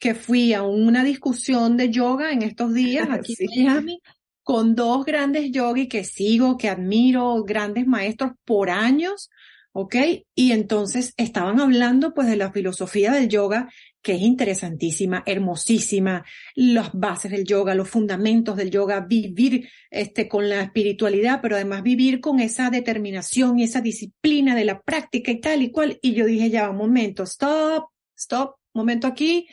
que 0.00 0.14
fui 0.14 0.54
a 0.54 0.62
una 0.62 1.04
discusión 1.04 1.76
de 1.76 1.90
yoga 1.90 2.32
en 2.32 2.42
estos 2.42 2.72
días 2.74 3.08
aquí 3.10 3.34
en 3.38 3.64
Miami 3.64 4.00
con 4.48 4.74
dos 4.74 5.04
grandes 5.04 5.50
yogis 5.52 5.90
que 5.90 6.04
sigo, 6.04 6.56
que 6.56 6.70
admiro, 6.70 7.44
grandes 7.44 7.86
maestros 7.86 8.32
por 8.46 8.70
años, 8.70 9.28
¿ok? 9.72 9.94
Y 10.34 10.52
entonces 10.52 11.12
estaban 11.18 11.60
hablando 11.60 12.14
pues 12.14 12.28
de 12.28 12.36
la 12.36 12.50
filosofía 12.50 13.12
del 13.12 13.28
yoga, 13.28 13.68
que 14.00 14.14
es 14.14 14.22
interesantísima, 14.22 15.22
hermosísima, 15.26 16.24
las 16.54 16.90
bases 16.94 17.30
del 17.30 17.44
yoga, 17.44 17.74
los 17.74 17.90
fundamentos 17.90 18.56
del 18.56 18.70
yoga, 18.70 19.00
vivir 19.00 19.68
este 19.90 20.28
con 20.28 20.48
la 20.48 20.62
espiritualidad, 20.62 21.40
pero 21.42 21.56
además 21.56 21.82
vivir 21.82 22.18
con 22.20 22.40
esa 22.40 22.70
determinación 22.70 23.58
y 23.58 23.64
esa 23.64 23.82
disciplina 23.82 24.54
de 24.54 24.64
la 24.64 24.80
práctica 24.80 25.30
y 25.30 25.42
tal 25.42 25.60
y 25.60 25.70
cual. 25.70 25.98
Y 26.00 26.14
yo 26.14 26.24
dije, 26.24 26.48
ya, 26.48 26.70
un 26.70 26.78
momento, 26.78 27.24
stop, 27.24 27.90
stop, 28.16 28.54
momento 28.72 29.06
aquí, 29.06 29.46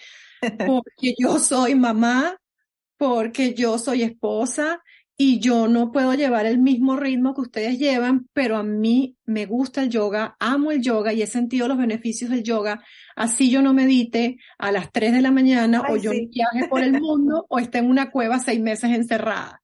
porque 0.51 1.13
yo 1.17 1.39
soy 1.39 1.75
mamá, 1.75 2.37
porque 2.97 3.53
yo 3.53 3.77
soy 3.77 4.03
esposa 4.03 4.81
y 5.17 5.39
yo 5.39 5.67
no 5.67 5.91
puedo 5.91 6.13
llevar 6.13 6.45
el 6.45 6.57
mismo 6.57 6.97
ritmo 6.97 7.33
que 7.33 7.41
ustedes 7.41 7.79
llevan, 7.79 8.27
pero 8.33 8.57
a 8.57 8.63
mí 8.63 9.15
me 9.25 9.45
gusta 9.45 9.81
el 9.81 9.89
yoga, 9.89 10.35
amo 10.39 10.71
el 10.71 10.81
yoga 10.81 11.13
y 11.13 11.21
he 11.21 11.27
sentido 11.27 11.67
los 11.67 11.77
beneficios 11.77 12.29
del 12.29 12.43
yoga. 12.43 12.83
Así 13.15 13.49
yo 13.49 13.61
no 13.61 13.73
medite 13.73 14.37
a 14.57 14.71
las 14.71 14.91
3 14.91 15.13
de 15.13 15.21
la 15.21 15.31
mañana 15.31 15.83
o 15.89 15.95
yo 15.95 16.11
viaje 16.11 16.67
por 16.69 16.81
el 16.81 16.99
mundo 16.99 17.45
o 17.49 17.59
esté 17.59 17.77
en 17.77 17.89
una 17.89 18.11
cueva 18.11 18.39
seis 18.39 18.59
meses 18.59 18.91
encerrada. 18.91 19.61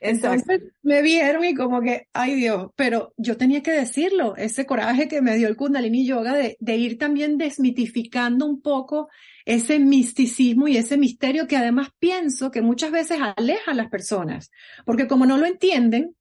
Entonces 0.00 0.62
me 0.82 1.02
vieron 1.02 1.44
y 1.44 1.54
como 1.54 1.82
que, 1.82 2.08
ay 2.14 2.34
Dios, 2.34 2.70
pero 2.74 3.12
yo 3.18 3.36
tenía 3.36 3.62
que 3.62 3.70
decirlo, 3.70 4.34
ese 4.36 4.64
coraje 4.64 5.08
que 5.08 5.20
me 5.20 5.36
dio 5.36 5.46
el 5.46 5.56
Kundalini 5.56 6.06
Yoga 6.06 6.32
de, 6.32 6.56
de 6.58 6.76
ir 6.76 6.98
también 6.98 7.36
desmitificando 7.36 8.46
un 8.46 8.62
poco 8.62 9.08
ese 9.44 9.78
misticismo 9.78 10.68
y 10.68 10.78
ese 10.78 10.96
misterio 10.96 11.46
que 11.46 11.56
además 11.56 11.88
pienso 11.98 12.50
que 12.50 12.62
muchas 12.62 12.92
veces 12.92 13.18
aleja 13.36 13.72
a 13.72 13.74
las 13.74 13.88
personas, 13.88 14.50
porque 14.86 15.06
como 15.06 15.26
no 15.26 15.36
lo 15.36 15.46
entienden, 15.46 16.16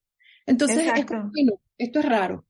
entonces 0.45 0.91
es 0.95 1.05
como, 1.05 1.31
esto 1.77 1.99
es 1.99 2.05
raro. 2.05 2.45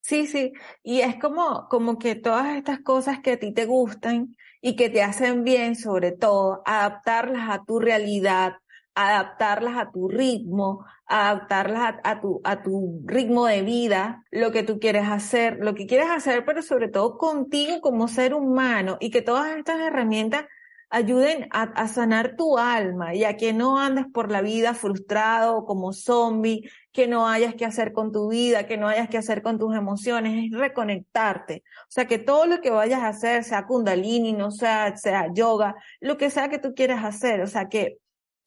Sí, 0.00 0.26
sí, 0.26 0.52
y 0.82 1.00
es 1.00 1.16
como, 1.16 1.68
como 1.68 1.98
que 1.98 2.14
todas 2.14 2.56
estas 2.56 2.80
cosas 2.80 3.20
que 3.20 3.32
a 3.32 3.38
ti 3.38 3.52
te 3.52 3.66
gustan 3.66 4.34
y 4.62 4.74
que 4.74 4.88
te 4.88 5.02
hacen 5.02 5.44
bien, 5.44 5.76
sobre 5.76 6.12
todo, 6.12 6.62
adaptarlas 6.64 7.50
a 7.50 7.64
tu 7.64 7.78
realidad, 7.78 8.54
adaptarlas 8.98 9.76
a 9.76 9.92
tu 9.92 10.08
ritmo, 10.08 10.84
adaptarlas 11.06 11.94
a, 12.02 12.20
tu, 12.20 12.40
a 12.42 12.62
tu 12.62 13.00
ritmo 13.04 13.46
de 13.46 13.62
vida, 13.62 14.24
lo 14.32 14.50
que 14.50 14.64
tú 14.64 14.80
quieres 14.80 15.06
hacer, 15.06 15.58
lo 15.60 15.76
que 15.76 15.86
quieres 15.86 16.10
hacer, 16.10 16.44
pero 16.44 16.62
sobre 16.62 16.88
todo 16.88 17.16
contigo 17.16 17.80
como 17.80 18.08
ser 18.08 18.34
humano 18.34 18.96
y 18.98 19.10
que 19.10 19.22
todas 19.22 19.56
estas 19.56 19.78
herramientas 19.80 20.46
ayuden 20.90 21.46
a, 21.52 21.62
a 21.62 21.86
sanar 21.86 22.34
tu 22.34 22.58
alma 22.58 23.14
y 23.14 23.22
a 23.22 23.36
que 23.36 23.52
no 23.52 23.78
andes 23.78 24.06
por 24.12 24.32
la 24.32 24.42
vida 24.42 24.74
frustrado 24.74 25.64
como 25.64 25.92
zombie, 25.92 26.68
que 26.90 27.06
no 27.06 27.28
hayas 27.28 27.54
que 27.54 27.66
hacer 27.66 27.92
con 27.92 28.10
tu 28.10 28.28
vida, 28.30 28.66
que 28.66 28.78
no 28.78 28.88
hayas 28.88 29.08
que 29.08 29.18
hacer 29.18 29.42
con 29.42 29.60
tus 29.60 29.76
emociones, 29.76 30.50
es 30.50 30.58
reconectarte. 30.58 31.62
O 31.82 31.90
sea, 31.90 32.06
que 32.06 32.18
todo 32.18 32.46
lo 32.46 32.60
que 32.60 32.70
vayas 32.70 33.02
a 33.02 33.08
hacer, 33.08 33.44
sea 33.44 33.64
kundalini, 33.66 34.32
no 34.32 34.50
sea, 34.50 34.96
sea 34.96 35.32
yoga, 35.32 35.76
lo 36.00 36.16
que 36.16 36.30
sea 36.30 36.48
que 36.48 36.58
tú 36.58 36.74
quieras 36.74 37.04
hacer, 37.04 37.42
o 37.42 37.46
sea, 37.46 37.68
que 37.68 37.98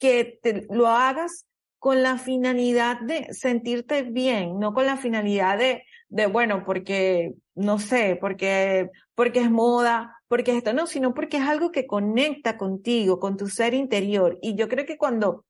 que 0.02 0.40
te, 0.42 0.66
lo 0.68 0.88
hagas 0.88 1.46
con 1.78 2.02
la 2.02 2.18
finalidad 2.18 3.00
de 3.02 3.32
sentirte 3.32 4.02
bien, 4.02 4.58
no 4.58 4.74
con 4.74 4.84
la 4.84 4.96
finalidad 4.96 5.56
de, 5.56 5.84
de 6.08 6.26
bueno, 6.26 6.64
porque, 6.66 7.34
no 7.54 7.78
sé, 7.78 8.18
porque, 8.20 8.90
porque 9.14 9.38
es 9.42 9.50
moda, 9.52 10.16
porque 10.26 10.56
esto, 10.56 10.72
no, 10.72 10.88
sino 10.88 11.14
porque 11.14 11.36
es 11.36 11.44
algo 11.44 11.70
que 11.70 11.86
conecta 11.86 12.56
contigo, 12.56 13.20
con 13.20 13.36
tu 13.36 13.46
ser 13.46 13.74
interior. 13.74 14.40
Y 14.42 14.56
yo 14.56 14.68
creo 14.68 14.86
que 14.86 14.96
cuando 14.96 15.44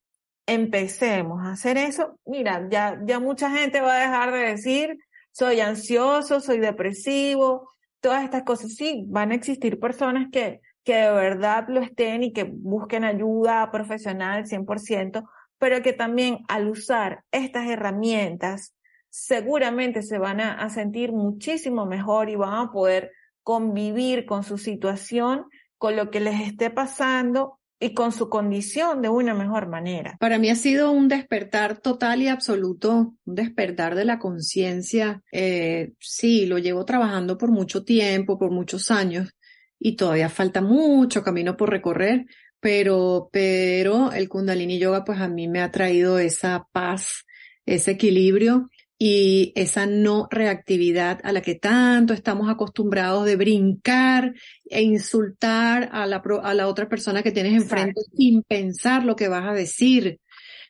empecemos 0.45 1.43
a 1.47 1.53
hacer 1.53 1.79
eso, 1.79 2.19
mira, 2.27 2.69
ya, 2.71 3.01
ya 3.07 3.21
mucha 3.21 3.51
gente 3.51 3.81
va 3.81 3.97
a 3.97 4.01
dejar 4.01 4.33
de 4.33 4.51
decir, 4.51 4.99
soy 5.31 5.61
ansioso, 5.61 6.41
soy 6.41 6.59
depresivo, 6.59 7.71
todas 8.01 8.23
estas 8.23 8.43
cosas. 8.43 8.75
Sí, 8.75 9.07
van 9.09 9.33
a 9.33 9.35
existir 9.35 9.81
personas 9.81 10.29
que, 10.31 10.61
que 10.85 10.95
de 10.95 11.13
verdad 11.13 11.67
lo 11.69 11.81
estén 11.81 12.23
y 12.23 12.33
que 12.33 12.45
busquen 12.45 13.05
ayuda 13.05 13.71
profesional 13.71 14.47
100%, 14.47 15.29
pero 15.59 15.83
que 15.83 15.93
también 15.93 16.39
al 16.49 16.69
usar 16.69 17.23
estas 17.31 17.69
herramientas 17.69 18.75
seguramente 19.13 20.03
se 20.03 20.19
van 20.19 20.41
a, 20.41 20.69
sentir 20.71 21.13
muchísimo 21.13 21.85
mejor 21.85 22.31
y 22.31 22.35
van 22.37 22.55
a 22.55 22.73
poder 22.73 23.13
convivir 23.43 24.25
con 24.25 24.43
su 24.43 24.57
situación, 24.57 25.45
con 25.77 25.97
lo 25.97 26.11
que 26.11 26.21
les 26.21 26.41
esté 26.41 26.71
pasando 26.71 27.59
y 27.79 27.93
con 27.93 28.13
su 28.13 28.31
condición 28.31 29.03
de 29.03 29.11
una 29.11 29.35
mejor 29.35 29.69
manera. 29.69 30.17
Para 30.19 30.39
mí 30.39 30.49
ha 30.49 30.55
sido 30.55 30.93
un 30.93 31.09
despertar 31.09 31.79
total 31.79 32.23
y 32.23 32.29
absoluto, 32.29 33.15
un 33.25 33.35
despertar 33.35 33.97
de 33.97 34.05
la 34.05 34.19
conciencia. 34.19 35.21
Eh, 35.31 35.93
sí, 35.99 36.47
lo 36.47 36.59
llevo 36.59 36.85
trabajando 36.85 37.37
por 37.37 37.51
mucho 37.51 37.85
tiempo, 37.85 38.39
por 38.39 38.51
muchos 38.51 38.91
años, 38.91 39.35
y 39.83 39.97
todavía 39.97 40.29
falta 40.29 40.61
mucho 40.61 41.23
camino 41.23 41.57
por 41.57 41.71
recorrer, 41.71 42.27
pero, 42.61 43.29
pero 43.33 44.13
el 44.13 44.29
Kundalini 44.29 44.79
Yoga 44.79 45.05
pues 45.05 45.19
a 45.21 45.29
mí 45.29 45.49
me 45.49 45.61
ha 45.61 45.73
traído 45.73 46.21
esa 46.21 46.69
paz, 46.73 47.25
ese 47.67 47.93
equilibrio 47.93 48.71
y 48.97 49.53
esa 49.57 49.87
no 49.87 50.29
reactividad 50.31 51.19
a 51.25 51.33
la 51.33 51.41
que 51.43 51.57
tanto 51.57 52.15
estamos 52.15 52.49
acostumbrados 52.49 53.25
de 53.25 53.35
brincar 53.35 54.33
e 54.67 54.83
insultar 54.83 55.89
a 55.91 56.07
la, 56.07 56.23
a 56.45 56.55
la 56.55 56.69
otra 56.69 56.89
persona 56.89 57.25
que 57.25 57.33
tienes 57.33 57.55
enfrente 57.55 58.01
sin 58.17 58.45
pensar 58.45 59.05
lo 59.05 59.17
que 59.17 59.27
vas 59.27 59.49
a 59.49 59.55
decir. 59.55 60.21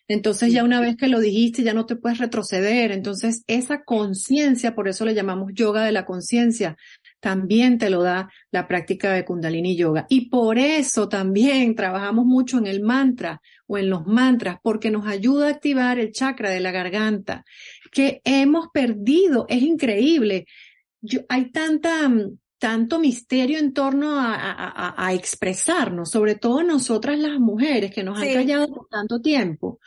Entonces 0.09 0.53
ya 0.53 0.64
una 0.64 0.81
vez 0.81 0.96
que 0.96 1.09
lo 1.09 1.20
dijiste 1.20 1.62
ya 1.62 1.75
no 1.75 1.85
te 1.85 1.96
puedes 1.96 2.18
retroceder. 2.18 2.92
Entonces 2.92 3.44
esa 3.46 3.85
conciencia, 3.85 4.75
por 4.75 4.88
eso 4.88 5.05
le 5.05 5.14
llamamos 5.14 5.53
yoga 5.55 5.85
de 5.85 5.92
la 5.92 6.07
conciencia, 6.07 6.77
también 7.22 7.78
te 7.78 7.88
lo 7.88 8.02
da 8.02 8.28
la 8.50 8.66
práctica 8.66 9.12
de 9.12 9.24
Kundalini 9.24 9.76
Yoga. 9.76 10.06
Y 10.08 10.28
por 10.28 10.58
eso 10.58 11.08
también 11.08 11.76
trabajamos 11.76 12.26
mucho 12.26 12.58
en 12.58 12.66
el 12.66 12.82
mantra 12.82 13.40
o 13.68 13.78
en 13.78 13.88
los 13.88 14.04
mantras, 14.08 14.58
porque 14.61 14.90
nos 14.90 15.06
ayuda 15.06 15.46
a 15.46 15.50
activar 15.50 16.00
el 16.00 16.11
chakra 16.11 16.50
de 16.50 16.58
la 16.58 16.72
garganta, 16.72 17.44
que 17.92 18.20
hemos 18.24 18.70
perdido. 18.74 19.46
Es 19.48 19.62
increíble. 19.62 20.46
hay 21.28 21.52
tanta, 21.52 22.11
tanto 22.58 22.98
misterio 22.98 23.61
en 23.61 23.72
torno 23.72 24.16
a, 24.18 25.12
expresarnos, 25.14 26.11
sobre 26.11 26.35
todo 26.35 26.64
nosotras 26.64 27.20
las 27.20 27.38
mujeres 27.38 27.92
que 27.94 28.02
nos 28.02 28.20
han 28.20 28.32
callado 28.32 28.66
por 28.66 28.88
tanto 28.88 29.20
tiempo, 29.20 29.78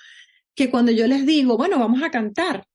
que 0.55 0.69
cuando 0.69 0.93
yo 0.93 1.05
les 1.05 1.25
digo, 1.25 1.57
bueno, 1.57 1.79
vamos 1.79 2.01
a 2.01 2.11
cantar, 2.11 2.65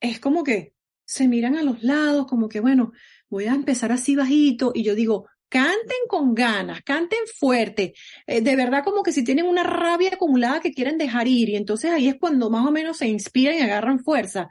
es 0.00 0.20
como 0.20 0.42
que 0.42 0.72
se 1.04 1.28
miran 1.28 1.56
a 1.56 1.62
los 1.62 1.82
lados, 1.82 2.26
como 2.26 2.48
que, 2.48 2.60
bueno, 2.60 2.92
voy 3.30 3.46
a 3.46 3.54
empezar 3.54 3.92
así 3.92 4.16
bajito 4.16 4.72
y 4.74 4.82
yo 4.82 4.94
digo, 4.94 5.26
canten 5.48 5.98
con 6.08 6.34
ganas, 6.34 6.82
canten 6.82 7.20
fuerte, 7.38 7.94
eh, 8.26 8.40
de 8.40 8.56
verdad 8.56 8.84
como 8.84 9.02
que 9.02 9.12
si 9.12 9.24
tienen 9.24 9.46
una 9.46 9.62
rabia 9.62 10.10
acumulada 10.12 10.60
que 10.60 10.72
quieren 10.72 10.98
dejar 10.98 11.26
ir 11.28 11.48
y 11.48 11.56
entonces 11.56 11.90
ahí 11.90 12.08
es 12.08 12.16
cuando 12.20 12.50
más 12.50 12.66
o 12.66 12.70
menos 12.70 12.98
se 12.98 13.08
inspiran 13.08 13.56
y 13.56 13.60
agarran 13.60 14.00
fuerza, 14.00 14.48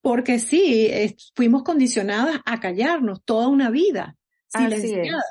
porque 0.00 0.38
sí, 0.38 0.90
fuimos 1.34 1.64
condicionadas 1.64 2.40
a 2.46 2.60
callarnos 2.60 3.22
toda 3.24 3.48
una 3.48 3.70
vida, 3.70 4.16
silenciadas. 4.48 5.24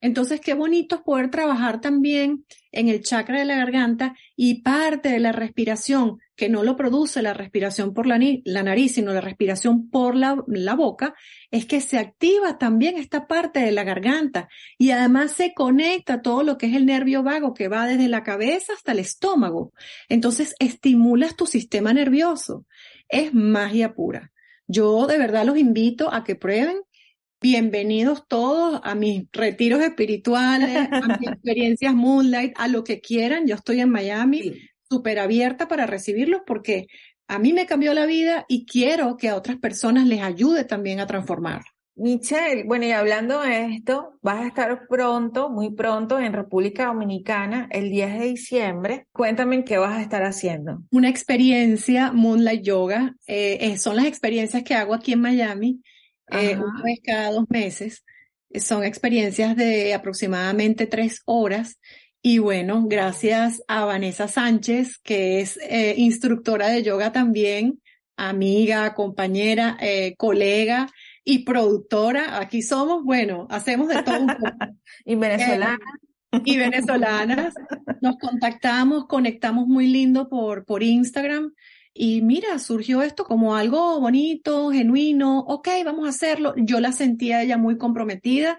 Entonces, 0.00 0.40
qué 0.40 0.54
bonito 0.54 0.96
es 0.96 1.02
poder 1.02 1.30
trabajar 1.30 1.80
también 1.80 2.44
en 2.70 2.88
el 2.88 3.02
chakra 3.02 3.40
de 3.40 3.44
la 3.44 3.56
garganta 3.56 4.14
y 4.36 4.62
parte 4.62 5.08
de 5.08 5.18
la 5.18 5.32
respiración, 5.32 6.18
que 6.38 6.48
no 6.48 6.62
lo 6.62 6.76
produce 6.76 7.20
la 7.20 7.34
respiración 7.34 7.92
por 7.92 8.06
la, 8.06 8.16
nariz, 8.16 8.94
sino 8.94 9.12
la 9.12 9.20
respiración 9.20 9.90
por 9.90 10.14
la, 10.14 10.40
la, 10.46 10.76
boca, 10.76 11.16
es 11.50 11.66
que 11.66 11.80
se 11.80 11.98
activa 11.98 12.58
también 12.58 12.96
esta 12.96 13.26
parte 13.26 13.58
de 13.58 13.72
la 13.72 13.82
garganta 13.82 14.48
y 14.78 14.92
además 14.92 15.32
se 15.32 15.52
conecta 15.52 16.22
todo 16.22 16.44
lo 16.44 16.56
que 16.56 16.66
es 16.66 16.76
el 16.76 16.86
nervio 16.86 17.24
vago 17.24 17.54
que 17.54 17.66
va 17.66 17.88
desde 17.88 18.06
la 18.06 18.22
cabeza 18.22 18.72
hasta 18.72 18.92
el 18.92 19.00
estómago. 19.00 19.72
Entonces, 20.08 20.54
estimulas 20.60 21.34
tu 21.34 21.46
sistema 21.46 21.92
nervioso. 21.92 22.66
Es 23.08 23.34
magia 23.34 23.92
pura. 23.92 24.30
Yo 24.68 25.08
de 25.08 25.18
verdad 25.18 25.44
los 25.44 25.58
invito 25.58 26.14
a 26.14 26.22
que 26.22 26.36
prueben 26.36 26.82
Bienvenidos 27.40 28.26
todos 28.26 28.80
a 28.82 28.96
mis 28.96 29.28
retiros 29.32 29.80
espirituales, 29.80 30.88
a 30.90 31.18
mis 31.18 31.28
experiencias 31.28 31.94
Moonlight, 31.94 32.52
a 32.56 32.66
lo 32.66 32.82
que 32.82 33.00
quieran. 33.00 33.46
Yo 33.46 33.54
estoy 33.54 33.80
en 33.80 33.90
Miami, 33.90 34.54
súper 34.90 35.18
abierta 35.18 35.68
para 35.68 35.86
recibirlos 35.86 36.42
porque 36.46 36.86
a 37.28 37.38
mí 37.38 37.52
me 37.52 37.66
cambió 37.66 37.92
la 37.94 38.06
vida 38.06 38.46
y 38.48 38.64
quiero 38.66 39.16
que 39.16 39.28
a 39.28 39.36
otras 39.36 39.58
personas 39.58 40.06
les 40.06 40.22
ayude 40.22 40.64
también 40.64 41.00
a 41.00 41.06
transformar. 41.06 41.62
Michelle, 41.98 42.62
bueno, 42.64 42.86
y 42.86 42.92
hablando 42.92 43.42
de 43.42 43.74
esto, 43.74 44.18
vas 44.22 44.40
a 44.40 44.46
estar 44.46 44.86
pronto, 44.88 45.50
muy 45.50 45.74
pronto, 45.74 46.20
en 46.20 46.32
República 46.32 46.86
Dominicana, 46.86 47.68
el 47.72 47.90
10 47.90 48.18
de 48.20 48.24
diciembre. 48.24 49.06
Cuéntame 49.10 49.64
qué 49.64 49.78
vas 49.78 49.98
a 49.98 50.02
estar 50.02 50.22
haciendo. 50.22 50.84
Una 50.92 51.08
experiencia 51.08 52.12
Moonlight 52.12 52.62
Yoga. 52.62 53.16
Eh, 53.26 53.58
eh, 53.60 53.78
son 53.78 53.96
las 53.96 54.06
experiencias 54.06 54.62
que 54.62 54.74
hago 54.76 54.94
aquí 54.94 55.12
en 55.12 55.20
Miami 55.20 55.82
eh, 56.30 56.56
una 56.56 56.82
vez 56.84 57.00
cada 57.02 57.32
dos 57.32 57.46
meses. 57.50 58.04
Son 58.54 58.84
experiencias 58.84 59.56
de 59.56 59.92
aproximadamente 59.92 60.86
tres 60.86 61.22
horas. 61.26 61.80
Y 62.20 62.38
bueno, 62.38 62.84
gracias 62.86 63.62
a 63.68 63.84
Vanessa 63.84 64.26
Sánchez, 64.26 64.98
que 64.98 65.40
es 65.40 65.58
eh, 65.62 65.94
instructora 65.96 66.68
de 66.68 66.82
yoga 66.82 67.12
también, 67.12 67.80
amiga, 68.16 68.94
compañera, 68.94 69.76
eh, 69.80 70.14
colega 70.16 70.88
y 71.24 71.44
productora. 71.44 72.40
Aquí 72.40 72.62
somos, 72.62 73.04
bueno, 73.04 73.46
hacemos 73.50 73.88
de 73.88 74.02
todo 74.02 74.20
un 74.20 74.26
poco. 74.26 74.38
y 75.04 75.14
venezolana. 75.14 75.78
y 76.44 76.56
venezolanas. 76.56 77.54
Nos 78.00 78.16
contactamos, 78.18 79.06
conectamos 79.06 79.68
muy 79.68 79.86
lindo 79.86 80.28
por, 80.28 80.64
por 80.64 80.82
Instagram 80.82 81.52
y 81.94 82.22
mira, 82.22 82.58
surgió 82.58 83.02
esto 83.02 83.24
como 83.24 83.56
algo 83.56 84.00
bonito, 84.00 84.70
genuino, 84.70 85.40
ok, 85.40 85.68
vamos 85.84 86.06
a 86.06 86.10
hacerlo. 86.10 86.54
Yo 86.56 86.80
la 86.80 86.92
sentía 86.92 87.42
ella 87.42 87.58
muy 87.58 87.76
comprometida 87.76 88.58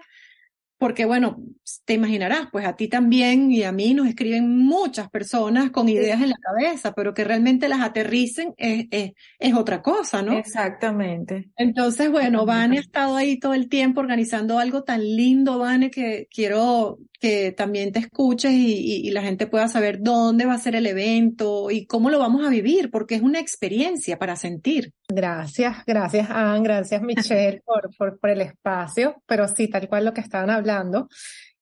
porque 0.80 1.04
bueno, 1.04 1.36
te 1.84 1.92
imaginarás, 1.92 2.48
pues 2.50 2.66
a 2.66 2.74
ti 2.74 2.88
también 2.88 3.52
y 3.52 3.64
a 3.64 3.70
mí 3.70 3.92
nos 3.92 4.08
escriben 4.08 4.48
muchas 4.56 5.10
personas 5.10 5.70
con 5.70 5.90
ideas 5.90 6.22
en 6.22 6.30
la 6.30 6.38
cabeza, 6.40 6.94
pero 6.94 7.12
que 7.12 7.22
realmente 7.22 7.68
las 7.68 7.82
aterricen 7.82 8.54
es, 8.56 8.86
es, 8.90 9.12
es 9.38 9.54
otra 9.54 9.82
cosa, 9.82 10.22
¿no? 10.22 10.38
Exactamente. 10.38 11.50
Entonces, 11.56 12.10
bueno, 12.10 12.46
Vane 12.46 12.78
ha 12.78 12.80
estado 12.80 13.16
ahí 13.16 13.38
todo 13.38 13.52
el 13.52 13.68
tiempo 13.68 14.00
organizando 14.00 14.58
algo 14.58 14.82
tan 14.82 15.02
lindo, 15.02 15.58
Vane, 15.58 15.90
que 15.90 16.28
quiero 16.30 16.98
que 17.20 17.52
también 17.52 17.92
te 17.92 17.98
escuches 17.98 18.50
y, 18.50 19.06
y, 19.06 19.10
la 19.10 19.20
gente 19.20 19.46
pueda 19.46 19.68
saber 19.68 19.98
dónde 20.00 20.46
va 20.46 20.54
a 20.54 20.58
ser 20.58 20.74
el 20.74 20.86
evento 20.86 21.70
y 21.70 21.84
cómo 21.84 22.08
lo 22.08 22.18
vamos 22.18 22.46
a 22.46 22.48
vivir, 22.48 22.90
porque 22.90 23.16
es 23.16 23.20
una 23.20 23.38
experiencia 23.38 24.18
para 24.18 24.36
sentir. 24.36 24.94
Gracias, 25.12 25.84
gracias 25.86 26.30
Anne, 26.30 26.62
gracias 26.62 27.02
Michelle 27.02 27.62
por, 27.66 27.94
por, 27.96 28.18
por 28.18 28.30
el 28.30 28.42
espacio, 28.42 29.22
pero 29.26 29.48
sí, 29.48 29.68
tal 29.68 29.88
cual 29.88 30.04
lo 30.04 30.14
que 30.14 30.20
estaban 30.20 30.50
hablando, 30.50 31.08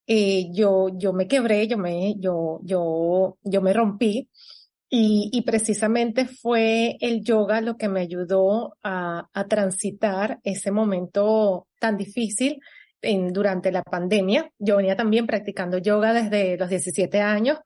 eh, 0.07 0.49
yo, 0.53 0.89
yo 0.95 1.13
me 1.13 1.27
quebré, 1.27 1.67
yo 1.67 1.79
me, 1.79 2.15
yo, 2.19 2.61
yo, 2.63 3.39
yo 3.43 3.63
me 3.63 3.73
rompí 3.73 4.29
y, 4.91 5.31
y 5.33 5.43
precisamente 5.43 6.27
fue 6.27 6.97
el 7.01 7.23
yoga 7.23 7.61
lo 7.61 7.77
que 7.77 7.89
me 7.89 8.01
ayudó 8.01 8.77
a, 8.83 9.29
a 9.33 9.49
transitar 9.49 10.41
ese 10.45 10.71
momento 10.71 11.69
tan 11.79 11.97
difícil 11.97 12.61
en, 13.03 13.33
durante 13.33 13.73
la 13.73 13.83
pandemia. 13.83 14.51
Yo 14.59 14.77
venía 14.77 14.97
también 14.97 15.27
practicando 15.27 15.79
yoga 15.79 16.13
desde 16.13 16.57
los 16.57 16.69
17 16.69 17.21
años, 17.21 17.59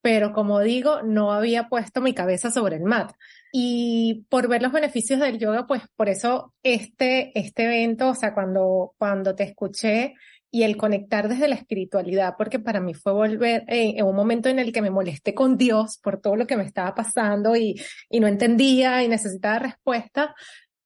pero 0.00 0.32
como 0.32 0.60
digo, 0.60 1.02
no 1.02 1.32
había 1.32 1.68
puesto 1.68 2.00
mi 2.00 2.14
cabeza 2.14 2.50
sobre 2.50 2.76
el 2.76 2.84
mat. 2.84 3.12
Y 3.56 4.26
por 4.30 4.48
ver 4.48 4.62
los 4.62 4.72
beneficios 4.72 5.20
del 5.20 5.38
yoga, 5.38 5.68
pues 5.68 5.82
por 5.94 6.08
eso 6.08 6.52
este, 6.64 7.30
este 7.38 7.66
evento, 7.66 8.08
o 8.08 8.14
sea, 8.16 8.34
cuando, 8.34 8.94
cuando 8.98 9.36
te 9.36 9.44
escuché 9.44 10.14
y 10.50 10.64
el 10.64 10.76
conectar 10.76 11.28
desde 11.28 11.46
la 11.46 11.54
espiritualidad, 11.54 12.34
porque 12.36 12.58
para 12.58 12.80
mí 12.80 12.94
fue 12.94 13.12
volver 13.12 13.62
eh, 13.68 13.94
en 13.96 14.06
un 14.06 14.16
momento 14.16 14.48
en 14.48 14.58
el 14.58 14.72
que 14.72 14.82
me 14.82 14.90
molesté 14.90 15.34
con 15.34 15.56
Dios 15.56 16.00
por 16.02 16.20
todo 16.20 16.34
lo 16.34 16.48
que 16.48 16.56
me 16.56 16.64
estaba 16.64 16.96
pasando 16.96 17.54
y, 17.54 17.80
y 18.10 18.18
no 18.18 18.26
entendía 18.26 19.04
y 19.04 19.08
necesitaba 19.08 19.60
respuesta, 19.60 20.34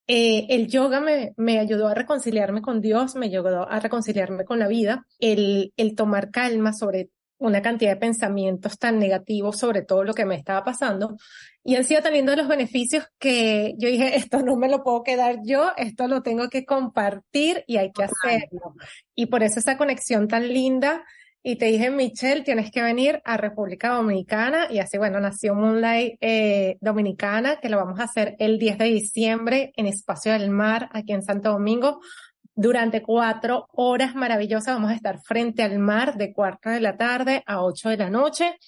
eh, 0.06 0.46
el 0.50 0.68
yoga 0.68 1.00
me, 1.00 1.32
me, 1.38 1.58
ayudó 1.60 1.88
a 1.88 1.94
reconciliarme 1.94 2.60
con 2.60 2.82
Dios, 2.82 3.14
me 3.14 3.26
ayudó 3.26 3.66
a 3.66 3.80
reconciliarme 3.80 4.44
con 4.44 4.58
la 4.58 4.68
vida, 4.68 5.06
el, 5.20 5.72
el 5.78 5.94
tomar 5.94 6.30
calma 6.30 6.74
sobre 6.74 7.08
una 7.38 7.62
cantidad 7.62 7.92
de 7.92 7.96
pensamientos 7.96 8.78
tan 8.78 8.98
negativos 8.98 9.58
sobre 9.58 9.82
todo 9.82 10.04
lo 10.04 10.14
que 10.14 10.24
me 10.24 10.34
estaba 10.34 10.64
pasando 10.64 11.16
y 11.64 11.76
han 11.76 11.84
sido 11.84 12.02
teniendo 12.02 12.34
los 12.34 12.48
beneficios 12.48 13.04
que 13.18 13.74
yo 13.78 13.88
dije, 13.88 14.16
esto 14.16 14.42
no 14.42 14.56
me 14.56 14.68
lo 14.68 14.82
puedo 14.82 15.02
quedar 15.02 15.40
yo, 15.44 15.70
esto 15.76 16.08
lo 16.08 16.22
tengo 16.22 16.48
que 16.48 16.64
compartir 16.64 17.64
y 17.66 17.76
hay 17.76 17.92
que 17.92 18.04
hacerlo. 18.04 18.74
Y 19.14 19.26
por 19.26 19.42
eso 19.42 19.60
esa 19.60 19.76
conexión 19.76 20.28
tan 20.28 20.48
linda 20.48 21.04
y 21.42 21.56
te 21.56 21.66
dije, 21.66 21.90
Michelle, 21.90 22.42
tienes 22.42 22.70
que 22.70 22.82
venir 22.82 23.22
a 23.24 23.36
República 23.36 23.90
Dominicana 23.90 24.66
y 24.70 24.80
así, 24.80 24.98
bueno, 24.98 25.20
nació 25.20 25.54
Moonlight 25.54 26.16
eh, 26.20 26.76
Dominicana, 26.80 27.56
que 27.60 27.68
lo 27.68 27.76
vamos 27.76 28.00
a 28.00 28.04
hacer 28.04 28.34
el 28.38 28.58
10 28.58 28.78
de 28.78 28.84
diciembre 28.86 29.72
en 29.76 29.86
Espacio 29.86 30.32
del 30.32 30.50
Mar, 30.50 30.88
aquí 30.92 31.12
en 31.12 31.22
Santo 31.22 31.52
Domingo. 31.52 32.00
Durante 32.60 33.02
cuatro 33.02 33.68
horas 33.70 34.16
maravillosas 34.16 34.74
vamos 34.74 34.90
a 34.90 34.94
estar 34.94 35.20
frente 35.20 35.62
al 35.62 35.78
mar 35.78 36.16
de 36.16 36.32
cuarto 36.32 36.70
de 36.70 36.80
la 36.80 36.96
tarde 36.96 37.44
a 37.46 37.62
ocho 37.62 37.88
de 37.88 37.96
la 37.96 38.10
noche. 38.10 38.58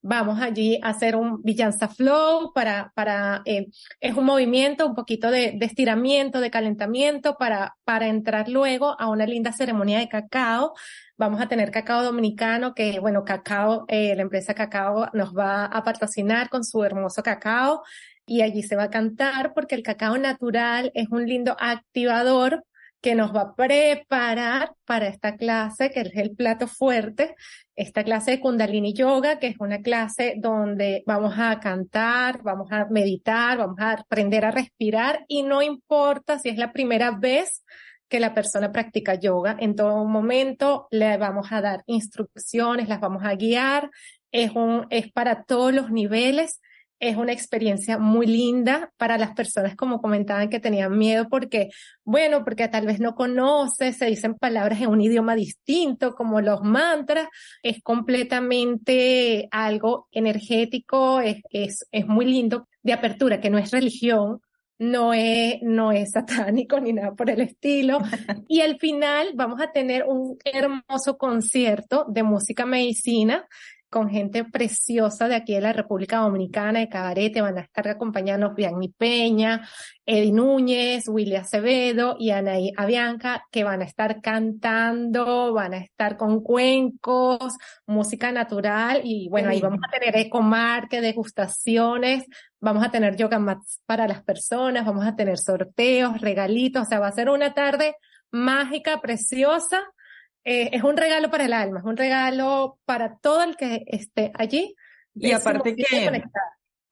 Vamos 0.00 0.40
allí 0.40 0.80
a 0.82 0.88
hacer 0.88 1.14
un 1.14 1.42
Villanza 1.42 1.88
Flow 1.88 2.54
para, 2.54 2.90
para, 2.94 3.42
eh, 3.44 3.66
es 4.00 4.14
un 4.14 4.24
movimiento, 4.24 4.86
un 4.86 4.94
poquito 4.94 5.30
de, 5.30 5.52
de, 5.58 5.66
estiramiento, 5.66 6.40
de 6.40 6.50
calentamiento 6.50 7.36
para, 7.36 7.76
para 7.84 8.08
entrar 8.08 8.48
luego 8.48 8.98
a 8.98 9.10
una 9.10 9.26
linda 9.26 9.52
ceremonia 9.52 9.98
de 9.98 10.08
cacao 10.08 10.72
Vamos 11.18 11.38
a 11.42 11.46
tener 11.46 11.70
cacao 11.70 12.02
dominicano, 12.02 12.74
que 12.74 12.98
bueno, 12.98 13.24
cacao, 13.26 13.84
eh, 13.88 14.16
la 14.16 14.22
empresa 14.22 14.54
Cacao 14.54 15.10
nos 15.12 15.36
va 15.36 15.66
a 15.66 15.84
patrocinar 15.84 16.48
con 16.48 16.64
su 16.64 16.82
hermoso 16.82 17.22
cacao 17.22 17.82
y 18.24 18.40
allí 18.40 18.62
se 18.62 18.74
va 18.74 18.84
a 18.84 18.90
cantar 18.90 19.52
porque 19.52 19.74
el 19.74 19.82
cacao 19.82 20.16
natural 20.16 20.90
es 20.94 21.08
un 21.10 21.26
lindo 21.26 21.56
activador 21.60 22.64
que 23.04 23.14
nos 23.14 23.36
va 23.36 23.42
a 23.42 23.54
preparar 23.54 24.72
para 24.86 25.08
esta 25.08 25.36
clase, 25.36 25.90
que 25.90 26.00
es 26.00 26.16
el 26.16 26.34
plato 26.34 26.66
fuerte, 26.66 27.34
esta 27.76 28.02
clase 28.02 28.30
de 28.30 28.40
Kundalini 28.40 28.94
Yoga, 28.94 29.38
que 29.38 29.48
es 29.48 29.56
una 29.58 29.82
clase 29.82 30.36
donde 30.38 31.02
vamos 31.06 31.34
a 31.36 31.60
cantar, 31.60 32.42
vamos 32.42 32.72
a 32.72 32.86
meditar, 32.86 33.58
vamos 33.58 33.78
a 33.78 33.92
aprender 33.92 34.46
a 34.46 34.52
respirar 34.52 35.26
y 35.28 35.42
no 35.42 35.60
importa 35.60 36.38
si 36.38 36.48
es 36.48 36.56
la 36.56 36.72
primera 36.72 37.10
vez 37.10 37.62
que 38.08 38.20
la 38.20 38.32
persona 38.32 38.72
practica 38.72 39.16
yoga, 39.16 39.54
en 39.60 39.76
todo 39.76 40.02
momento 40.06 40.88
le 40.90 41.18
vamos 41.18 41.52
a 41.52 41.60
dar 41.60 41.82
instrucciones, 41.84 42.88
las 42.88 43.00
vamos 43.00 43.22
a 43.22 43.34
guiar, 43.34 43.90
es 44.32 44.52
un, 44.52 44.86
es 44.88 45.12
para 45.12 45.44
todos 45.44 45.74
los 45.74 45.90
niveles 45.90 46.62
es 47.00 47.16
una 47.16 47.32
experiencia 47.32 47.98
muy 47.98 48.26
linda 48.26 48.92
para 48.96 49.18
las 49.18 49.34
personas, 49.34 49.76
como 49.76 50.00
comentaban, 50.00 50.48
que 50.48 50.60
tenían 50.60 50.96
miedo 50.96 51.28
porque, 51.28 51.70
bueno, 52.04 52.44
porque 52.44 52.68
tal 52.68 52.86
vez 52.86 53.00
no 53.00 53.14
conoces, 53.14 53.96
se 53.96 54.06
dicen 54.06 54.34
palabras 54.34 54.80
en 54.80 54.88
un 54.88 55.00
idioma 55.00 55.34
distinto, 55.34 56.14
como 56.14 56.40
los 56.40 56.62
mantras, 56.62 57.28
es 57.62 57.82
completamente 57.82 59.48
algo 59.50 60.08
energético, 60.12 61.20
es, 61.20 61.42
es, 61.50 61.86
es 61.92 62.06
muy 62.06 62.26
lindo 62.26 62.68
de 62.82 62.92
apertura, 62.92 63.40
que 63.40 63.50
no 63.50 63.58
es 63.58 63.70
religión, 63.70 64.40
no 64.78 65.14
es, 65.14 65.56
no 65.62 65.92
es 65.92 66.12
satánico 66.12 66.80
ni 66.80 66.92
nada 66.92 67.14
por 67.14 67.30
el 67.30 67.40
estilo. 67.40 67.98
Y 68.48 68.60
al 68.60 68.78
final 68.78 69.30
vamos 69.34 69.60
a 69.60 69.72
tener 69.72 70.04
un 70.06 70.38
hermoso 70.44 71.16
concierto 71.16 72.04
de 72.08 72.22
música 72.22 72.66
medicina 72.66 73.46
con 73.94 74.10
gente 74.10 74.42
preciosa 74.44 75.28
de 75.28 75.36
aquí 75.36 75.54
de 75.54 75.60
la 75.60 75.72
República 75.72 76.18
Dominicana, 76.18 76.80
de 76.80 76.88
Cabarete, 76.88 77.40
van 77.40 77.58
a 77.58 77.60
estar 77.60 77.86
acompañando 77.86 78.52
Bianni 78.52 78.88
Peña, 78.88 79.68
Eddie 80.04 80.32
Núñez, 80.32 81.04
Willy 81.06 81.36
Acevedo 81.36 82.16
y 82.18 82.30
Anaí 82.30 82.72
Avianca, 82.76 83.44
que 83.52 83.62
van 83.62 83.82
a 83.82 83.84
estar 83.84 84.20
cantando, 84.20 85.52
van 85.52 85.74
a 85.74 85.76
estar 85.76 86.16
con 86.16 86.42
cuencos, 86.42 87.56
música 87.86 88.32
natural 88.32 89.02
y 89.04 89.28
bueno, 89.28 89.50
ahí 89.50 89.60
vamos 89.60 89.78
a 89.86 89.96
tener 89.96 90.16
ecomarque, 90.16 91.00
degustaciones, 91.00 92.24
vamos 92.58 92.84
a 92.84 92.90
tener 92.90 93.14
yoga 93.14 93.38
mats 93.38 93.80
para 93.86 94.08
las 94.08 94.24
personas, 94.24 94.84
vamos 94.84 95.06
a 95.06 95.14
tener 95.14 95.38
sorteos, 95.38 96.20
regalitos, 96.20 96.82
o 96.82 96.86
sea, 96.86 96.98
va 96.98 97.06
a 97.06 97.12
ser 97.12 97.30
una 97.30 97.54
tarde 97.54 97.94
mágica, 98.32 99.00
preciosa 99.00 99.84
eh, 100.44 100.70
es 100.72 100.82
un 100.82 100.96
regalo 100.96 101.30
para 101.30 101.46
el 101.46 101.52
alma, 101.52 101.80
es 101.80 101.84
un 101.84 101.96
regalo 101.96 102.78
para 102.84 103.16
todo 103.16 103.42
el 103.42 103.56
que 103.56 103.84
esté 103.86 104.30
allí. 104.34 104.74
Y 105.14 105.32
aparte 105.32 105.74
que, 105.74 106.22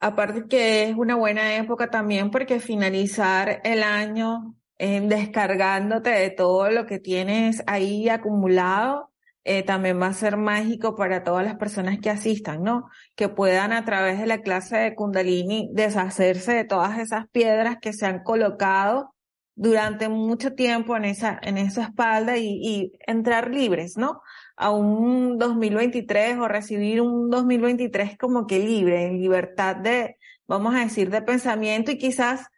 aparte 0.00 0.46
que 0.48 0.88
es 0.88 0.96
una 0.96 1.16
buena 1.16 1.56
época 1.56 1.90
también 1.90 2.30
porque 2.30 2.60
finalizar 2.60 3.60
el 3.64 3.82
año 3.82 4.54
eh, 4.78 5.00
descargándote 5.00 6.10
de 6.10 6.30
todo 6.30 6.70
lo 6.70 6.86
que 6.86 6.98
tienes 6.98 7.62
ahí 7.66 8.08
acumulado, 8.08 9.12
eh, 9.44 9.64
también 9.64 10.00
va 10.00 10.06
a 10.06 10.12
ser 10.12 10.36
mágico 10.36 10.94
para 10.94 11.24
todas 11.24 11.44
las 11.44 11.56
personas 11.56 11.98
que 11.98 12.10
asistan, 12.10 12.62
¿no? 12.62 12.88
Que 13.16 13.28
puedan 13.28 13.72
a 13.72 13.84
través 13.84 14.18
de 14.18 14.26
la 14.26 14.40
clase 14.40 14.76
de 14.76 14.94
Kundalini 14.94 15.68
deshacerse 15.72 16.52
de 16.52 16.64
todas 16.64 16.98
esas 16.98 17.28
piedras 17.28 17.78
que 17.82 17.92
se 17.92 18.06
han 18.06 18.22
colocado 18.22 19.11
durante 19.54 20.08
mucho 20.08 20.54
tiempo 20.54 20.96
en 20.96 21.04
esa, 21.04 21.38
en 21.42 21.58
esa 21.58 21.84
espalda 21.84 22.36
y, 22.38 22.46
y 22.62 22.92
entrar 23.06 23.50
libres, 23.50 23.96
¿no? 23.96 24.22
A 24.56 24.70
un 24.70 25.38
2023 25.38 26.38
o 26.38 26.48
recibir 26.48 27.00
un 27.00 27.30
2023 27.30 28.16
como 28.18 28.46
que 28.46 28.58
libre, 28.58 29.06
en 29.06 29.20
libertad 29.20 29.76
de, 29.76 30.16
vamos 30.46 30.74
a 30.74 30.80
decir, 30.80 31.10
de 31.10 31.22
pensamiento 31.22 31.90
y 31.90 31.98
quizás 31.98 32.48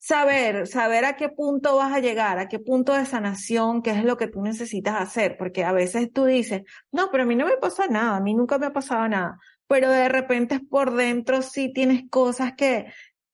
saber, 0.00 0.66
saber 0.66 1.04
a 1.04 1.16
qué 1.16 1.28
punto 1.28 1.76
vas 1.76 1.92
a 1.92 2.00
llegar, 2.00 2.38
a 2.38 2.48
qué 2.48 2.58
punto 2.58 2.94
de 2.94 3.06
sanación, 3.06 3.82
qué 3.82 3.90
es 3.90 4.04
lo 4.04 4.16
que 4.16 4.28
tú 4.28 4.42
necesitas 4.42 5.00
hacer, 5.00 5.36
porque 5.36 5.62
a 5.62 5.72
veces 5.72 6.10
tú 6.12 6.24
dices, 6.24 6.62
no, 6.90 7.10
pero 7.10 7.24
a 7.24 7.26
mí 7.26 7.36
no 7.36 7.46
me 7.46 7.58
pasa 7.58 7.86
nada, 7.86 8.16
a 8.16 8.20
mí 8.20 8.34
nunca 8.34 8.58
me 8.58 8.66
ha 8.66 8.72
pasado 8.72 9.06
nada, 9.08 9.38
pero 9.68 9.90
de 9.90 10.08
repente 10.08 10.58
por 10.58 10.94
dentro 10.94 11.42
sí 11.42 11.72
tienes 11.72 12.04
cosas 12.10 12.54
que, 12.56 12.86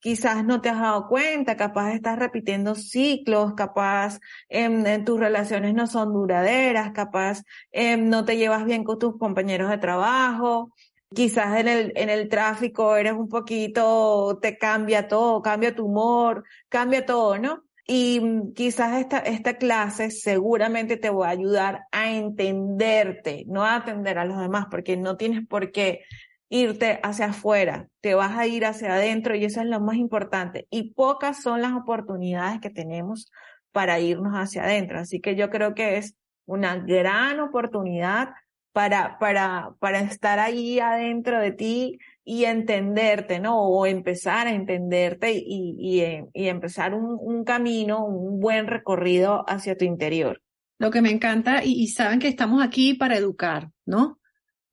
quizás 0.07 0.45
no 0.45 0.61
te 0.61 0.69
has 0.69 0.79
dado 0.79 1.09
cuenta, 1.09 1.57
capaz 1.57 1.92
estás 1.92 2.16
repitiendo 2.16 2.77
ciclos, 2.77 3.55
capaz 3.55 4.21
en, 4.49 5.05
tus 5.05 5.19
relaciones 5.19 5.75
no 5.75 5.88
son 5.88 6.12
duraderas, 6.12 6.92
capaz 6.92 7.42
em, 7.73 8.09
no 8.09 8.25
te 8.25 8.37
llevas 8.37 8.64
bien 8.64 8.85
con 8.85 9.01
tus 9.01 9.19
compañeros 9.19 9.69
de 9.69 9.79
trabajo, 9.79 10.73
quizás 11.12 11.59
en 11.59 11.66
el, 11.66 11.92
en 11.97 12.09
el 12.09 12.29
tráfico 12.29 12.95
eres 12.97 13.14
un 13.14 13.29
poquito, 13.29 14.38
te 14.40 14.57
cambia 14.57 15.09
todo, 15.09 15.42
cambia 15.42 15.75
tu 15.75 15.87
humor, 15.87 16.45
cambia 16.69 17.05
todo, 17.05 17.37
¿no? 17.38 17.64
Y 17.85 18.21
mm, 18.21 18.53
quizás 18.53 19.01
esta, 19.01 19.19
esta 19.19 19.55
clase 19.59 20.12
seguramente 20.12 20.97
te 20.99 21.11
va 21.11 21.27
a 21.27 21.31
ayudar 21.31 21.87
a 21.90 22.12
entenderte, 22.12 23.45
no 23.49 23.64
a 23.64 23.75
atender 23.75 24.19
a 24.19 24.25
los 24.25 24.38
demás, 24.38 24.66
porque 24.71 24.97
no 24.97 25.16
tienes 25.16 25.45
por 25.49 25.73
qué 25.73 26.03
irte 26.49 27.01
hacia 27.03 27.27
afuera, 27.27 27.89
te 28.01 28.15
vas 28.15 28.37
a 28.37 28.47
ir 28.47 28.65
hacia 28.65 28.95
adentro 28.95 29.35
y 29.35 29.45
eso 29.45 29.61
es 29.61 29.67
lo 29.67 29.81
más 29.81 29.97
importante. 29.97 30.67
Y 30.71 30.95
pocas 30.95 31.43
son 31.43 31.63
las 31.63 31.73
oportunidades 31.73 32.61
que 32.61 32.71
tenemos 32.71 33.31
para 33.73 33.99
irnos 34.01 34.35
hacia 34.35 34.65
adentro. 34.65 34.99
Así 34.99 35.21
que 35.21 35.37
yo 35.37 35.51
creo 35.51 35.75
que 35.75 35.99
es 35.99 36.17
una 36.47 36.77
gran 36.77 37.41
oportunidad 37.41 38.31
para, 38.73 39.19
para, 39.19 39.75
para 39.79 40.01
estar 40.01 40.39
ahí 40.39 40.79
adentro 40.81 41.41
de 41.41 41.53
ti 41.53 41.99
y 42.25 42.45
entenderte, 42.45 43.41
¿no? 43.41 43.59
O 43.63 43.87
empezar 43.87 44.47
a 44.47 44.53
entenderte 44.53 45.33
y, 45.33 45.77
y, 45.79 46.03
y 46.35 46.49
empezar 46.49 46.93
un, 46.93 47.17
un, 47.19 47.45
camino, 47.45 48.05
un 48.05 48.39
buen 48.39 48.67
recorrido 48.67 49.45
hacia 49.49 49.79
tu 49.79 49.85
interior. 49.85 50.43
Lo 50.79 50.91
que 50.91 51.01
me 51.01 51.11
encanta, 51.11 51.65
y, 51.65 51.73
y 51.73 51.89
saben 51.89 52.19
que 52.19 52.29
estamos 52.29 52.63
aquí 52.63 52.93
para 52.93 53.17
educar, 53.17 53.71
¿no? 53.87 54.19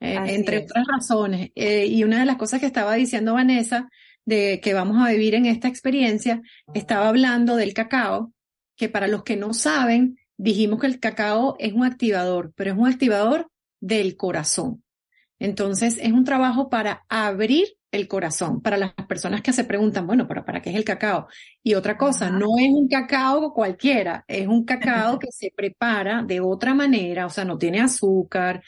Eh, 0.04 0.36
entre 0.36 0.66
otras 0.66 0.86
razones. 0.86 1.52
Eh, 1.56 1.86
y 1.86 2.04
una 2.04 2.20
de 2.20 2.26
las 2.26 2.36
cosas 2.36 2.60
que 2.60 2.66
estaba 2.66 2.94
diciendo 2.96 3.36
Vanessa, 3.36 3.90
de 4.26 4.60
que 4.62 4.74
vamos 4.74 4.98
a 5.02 5.10
vivir 5.10 5.34
en 5.34 5.46
esta 5.46 5.70
experiencia, 5.70 6.42
estaba 6.74 7.08
hablando 7.08 7.56
del 7.56 7.74
cacao, 7.74 8.34
que 8.76 8.90
para 8.90 9.08
los 9.08 9.24
que 9.24 9.38
no 9.38 9.54
saben, 9.54 10.18
dijimos 10.36 10.82
que 10.82 10.88
el 10.88 11.00
cacao 11.00 11.56
es 11.58 11.72
un 11.72 11.86
activador, 11.86 12.52
pero 12.56 12.72
es 12.72 12.78
un 12.78 12.88
activador 12.88 13.50
del 13.80 14.18
corazón. 14.18 14.84
Entonces, 15.40 15.98
es 16.02 16.12
un 16.12 16.26
trabajo 16.26 16.70
para 16.70 17.06
abrir 17.08 17.68
el 17.92 18.08
corazón, 18.10 18.62
para 18.62 18.76
las 18.76 18.94
personas 19.08 19.42
que 19.42 19.54
se 19.54 19.64
preguntan, 19.64 20.06
bueno, 20.06 20.28
¿para, 20.28 20.44
para 20.44 20.62
qué 20.62 20.72
es 20.72 20.76
el 20.76 20.84
cacao? 20.84 21.28
Y 21.62 21.76
otra 21.76 21.98
cosa, 21.98 22.30
no 22.30 22.58
es 22.60 22.70
un 22.72 22.90
cacao 22.90 23.54
cualquiera, 23.54 24.26
es 24.28 24.48
un 24.48 24.66
cacao 24.66 25.18
que 25.20 25.32
se 25.32 25.54
prepara 25.56 26.24
de 26.24 26.42
otra 26.42 26.74
manera, 26.74 27.26
o 27.26 27.30
sea, 27.30 27.46
no 27.46 27.58
tiene 27.58 27.80
azúcar, 27.80 28.64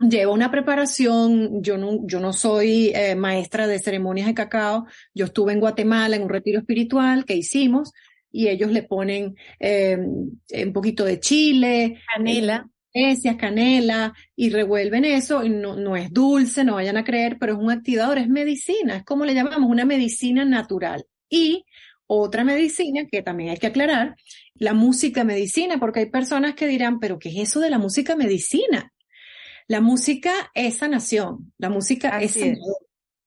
lleva 0.00 0.32
una 0.32 0.50
preparación, 0.50 1.62
yo 1.62 1.76
no, 1.76 2.06
yo 2.06 2.20
no 2.20 2.32
soy 2.32 2.92
eh, 2.94 3.14
maestra 3.14 3.66
de 3.66 3.78
ceremonias 3.78 4.26
de 4.26 4.34
cacao, 4.34 4.86
yo 5.14 5.26
estuve 5.26 5.52
en 5.52 5.60
Guatemala 5.60 6.16
en 6.16 6.22
un 6.22 6.28
retiro 6.28 6.60
espiritual 6.60 7.24
que 7.24 7.34
hicimos 7.34 7.92
y 8.30 8.48
ellos 8.48 8.70
le 8.70 8.82
ponen 8.82 9.36
eh, 9.58 9.98
un 9.98 10.72
poquito 10.72 11.04
de 11.04 11.18
chile, 11.18 12.00
canela, 12.14 12.68
especias, 12.92 13.36
canela 13.36 14.12
y 14.36 14.50
revuelven 14.50 15.04
eso. 15.04 15.44
Y 15.44 15.48
no, 15.48 15.76
no 15.76 15.96
es 15.96 16.12
dulce, 16.12 16.64
no 16.64 16.74
vayan 16.74 16.96
a 16.96 17.04
creer, 17.04 17.38
pero 17.38 17.54
es 17.54 17.58
un 17.58 17.70
activador, 17.70 18.18
es 18.18 18.28
medicina, 18.28 18.96
es 18.96 19.04
como 19.04 19.24
le 19.24 19.34
llamamos, 19.34 19.70
una 19.70 19.84
medicina 19.84 20.44
natural. 20.44 21.06
Y 21.28 21.64
otra 22.06 22.44
medicina 22.44 23.06
que 23.10 23.22
también 23.22 23.50
hay 23.50 23.58
que 23.58 23.66
aclarar, 23.66 24.16
la 24.54 24.72
música 24.74 25.24
medicina, 25.24 25.78
porque 25.78 26.00
hay 26.00 26.06
personas 26.06 26.54
que 26.54 26.66
dirán, 26.66 27.00
pero 27.00 27.18
¿qué 27.18 27.28
es 27.28 27.36
eso 27.36 27.60
de 27.60 27.70
la 27.70 27.78
música 27.78 28.16
medicina? 28.16 28.92
La 29.68 29.82
música 29.82 30.32
es 30.54 30.78
sanación, 30.78 31.52
la 31.58 31.68
música 31.68 32.22
es 32.22 32.38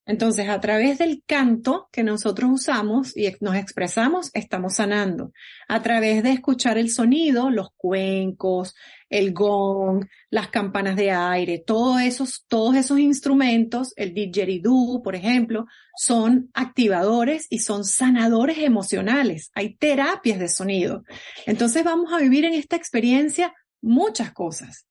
Entonces, 0.07 0.49
a 0.49 0.59
través 0.59 0.97
del 0.97 1.23
canto 1.23 1.87
que 1.91 2.03
nosotros 2.03 2.49
usamos 2.51 3.15
y 3.15 3.31
nos 3.41 3.55
expresamos, 3.55 4.31
estamos 4.33 4.77
sanando. 4.77 5.33
A 5.67 5.83
través 5.83 6.23
de 6.23 6.31
escuchar 6.31 6.79
el 6.79 6.89
sonido, 6.89 7.51
los 7.51 7.69
cuencos, 7.77 8.73
el 9.07 9.33
gong, 9.33 10.07
las 10.31 10.47
campanas 10.47 10.95
de 10.95 11.11
aire, 11.11 11.59
todos 11.59 12.01
esos, 12.01 12.43
todos 12.47 12.75
esos 12.75 12.97
instrumentos, 12.97 13.93
el 13.95 14.15
didgeridoo, 14.15 15.03
por 15.03 15.13
ejemplo, 15.13 15.67
son 15.95 16.49
activadores 16.55 17.45
y 17.51 17.59
son 17.59 17.85
sanadores 17.85 18.57
emocionales. 18.57 19.51
Hay 19.53 19.75
terapias 19.75 20.39
de 20.39 20.49
sonido. 20.49 21.03
Entonces 21.45 21.83
vamos 21.83 22.11
a 22.11 22.17
vivir 22.17 22.45
en 22.45 22.53
esta 22.53 22.77
experiencia 22.77 23.53
muchas 23.79 24.31
cosas. 24.31 24.87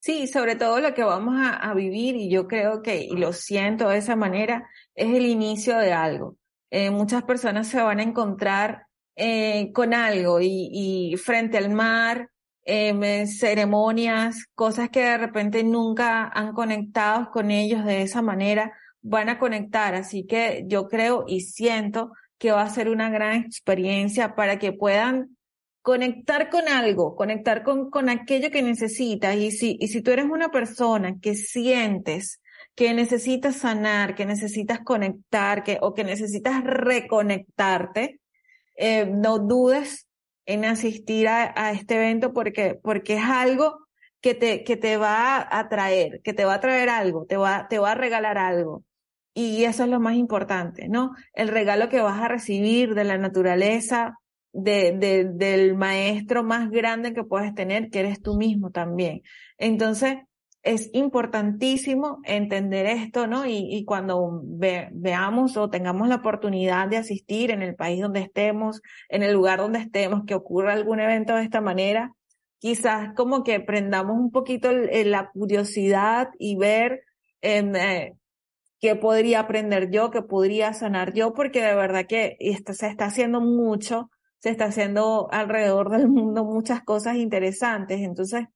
Sí, 0.00 0.26
sobre 0.26 0.56
todo 0.56 0.80
lo 0.80 0.94
que 0.94 1.04
vamos 1.04 1.34
a, 1.38 1.74
vivir, 1.74 2.16
y 2.16 2.30
yo 2.30 2.48
creo 2.48 2.80
que, 2.82 3.02
y 3.02 3.16
lo 3.16 3.34
siento 3.34 3.90
de 3.90 3.98
esa 3.98 4.16
manera, 4.16 4.66
es 4.94 5.14
el 5.14 5.26
inicio 5.26 5.76
de 5.78 5.92
algo. 5.92 6.36
Eh, 6.70 6.90
muchas 6.90 7.22
personas 7.24 7.68
se 7.68 7.82
van 7.82 8.00
a 8.00 8.02
encontrar 8.02 8.86
eh, 9.14 9.70
con 9.74 9.92
algo 9.92 10.40
y, 10.40 11.14
frente 11.22 11.58
al 11.58 11.68
mar, 11.70 12.30
eh, 12.64 13.26
ceremonias, 13.26 14.46
cosas 14.54 14.88
que 14.88 15.00
de 15.00 15.18
repente 15.18 15.62
nunca 15.64 16.28
han 16.28 16.54
conectado 16.54 17.30
con 17.30 17.50
ellos 17.50 17.84
de 17.84 18.02
esa 18.02 18.22
manera, 18.22 18.72
van 19.02 19.28
a 19.28 19.38
conectar. 19.38 19.94
Así 19.94 20.24
que 20.26 20.64
yo 20.66 20.88
creo 20.88 21.24
y 21.28 21.40
siento 21.42 22.12
que 22.38 22.52
va 22.52 22.62
a 22.62 22.70
ser 22.70 22.88
una 22.88 23.10
gran 23.10 23.42
experiencia 23.42 24.34
para 24.34 24.58
que 24.58 24.72
puedan 24.72 25.36
conectar 25.82 26.50
con 26.50 26.68
algo, 26.68 27.16
conectar 27.16 27.62
con, 27.62 27.90
con 27.90 28.08
aquello 28.08 28.50
que 28.50 28.62
necesitas. 28.62 29.36
Y 29.36 29.50
si, 29.50 29.76
y 29.80 29.88
si 29.88 30.02
tú 30.02 30.10
eres 30.10 30.26
una 30.26 30.50
persona 30.50 31.14
que 31.20 31.34
sientes 31.34 32.40
que 32.74 32.94
necesitas 32.94 33.56
sanar, 33.56 34.14
que 34.14 34.26
necesitas 34.26 34.80
conectar, 34.80 35.64
que, 35.64 35.78
o 35.80 35.94
que 35.94 36.04
necesitas 36.04 36.64
reconectarte, 36.64 38.20
eh, 38.76 39.06
no 39.06 39.38
dudes 39.38 40.06
en 40.46 40.64
asistir 40.64 41.28
a, 41.28 41.72
este 41.72 41.96
evento 41.96 42.32
porque, 42.32 42.78
porque 42.82 43.14
es 43.14 43.24
algo 43.24 43.86
que 44.20 44.34
te, 44.34 44.64
que 44.64 44.76
te 44.76 44.96
va 44.96 45.46
a 45.50 45.68
traer, 45.68 46.20
que 46.22 46.32
te 46.32 46.44
va 46.44 46.54
a 46.54 46.60
traer 46.60 46.88
algo, 46.88 47.26
te 47.26 47.36
va, 47.36 47.68
te 47.68 47.78
va 47.78 47.92
a 47.92 47.94
regalar 47.94 48.38
algo. 48.38 48.84
Y 49.32 49.64
eso 49.64 49.84
es 49.84 49.90
lo 49.90 50.00
más 50.00 50.16
importante, 50.16 50.88
¿no? 50.88 51.12
El 51.32 51.48
regalo 51.48 51.88
que 51.88 52.00
vas 52.00 52.20
a 52.20 52.28
recibir 52.28 52.94
de 52.94 53.04
la 53.04 53.16
naturaleza, 53.16 54.18
de, 54.52 54.92
de, 54.92 55.24
del 55.24 55.76
maestro 55.76 56.42
más 56.42 56.70
grande 56.70 57.12
que 57.12 57.24
puedes 57.24 57.54
tener, 57.54 57.90
que 57.90 58.00
eres 58.00 58.20
tú 58.20 58.36
mismo 58.36 58.70
también. 58.70 59.22
Entonces, 59.58 60.18
es 60.62 60.90
importantísimo 60.92 62.20
entender 62.24 62.86
esto, 62.86 63.26
¿no? 63.26 63.46
Y, 63.46 63.84
cuando 63.86 64.42
veamos 64.42 65.56
o 65.56 65.70
tengamos 65.70 66.08
la 66.08 66.16
oportunidad 66.16 66.88
de 66.88 66.98
asistir 66.98 67.50
en 67.50 67.62
el 67.62 67.74
país 67.74 68.02
donde 68.02 68.20
estemos, 68.20 68.82
en 69.08 69.22
el 69.22 69.32
lugar 69.32 69.60
donde 69.60 69.78
estemos, 69.78 70.24
que 70.26 70.34
ocurra 70.34 70.74
algún 70.74 71.00
evento 71.00 71.34
de 71.34 71.44
esta 71.44 71.60
manera, 71.60 72.14
quizás 72.58 73.14
como 73.14 73.42
que 73.42 73.60
prendamos 73.60 74.18
un 74.18 74.30
poquito 74.30 74.70
la 74.72 75.30
curiosidad 75.30 76.28
y 76.38 76.56
ver 76.56 77.04
eh, 77.40 78.12
qué 78.80 78.96
podría 78.96 79.40
aprender 79.40 79.90
yo, 79.90 80.10
qué 80.10 80.20
podría 80.20 80.74
sanar 80.74 81.14
yo, 81.14 81.32
porque 81.32 81.62
de 81.62 81.74
verdad 81.74 82.06
que 82.06 82.36
esto 82.38 82.74
se 82.74 82.88
está 82.88 83.06
haciendo 83.06 83.40
mucho, 83.40 84.10
se 84.40 84.50
está 84.50 84.66
haciendo 84.66 85.28
alrededor 85.30 85.90
del 85.90 86.08
mundo 86.08 86.44
muchas 86.44 86.82
cosas 86.82 87.16
interesantes. 87.16 88.00
Entonces, 88.00 88.46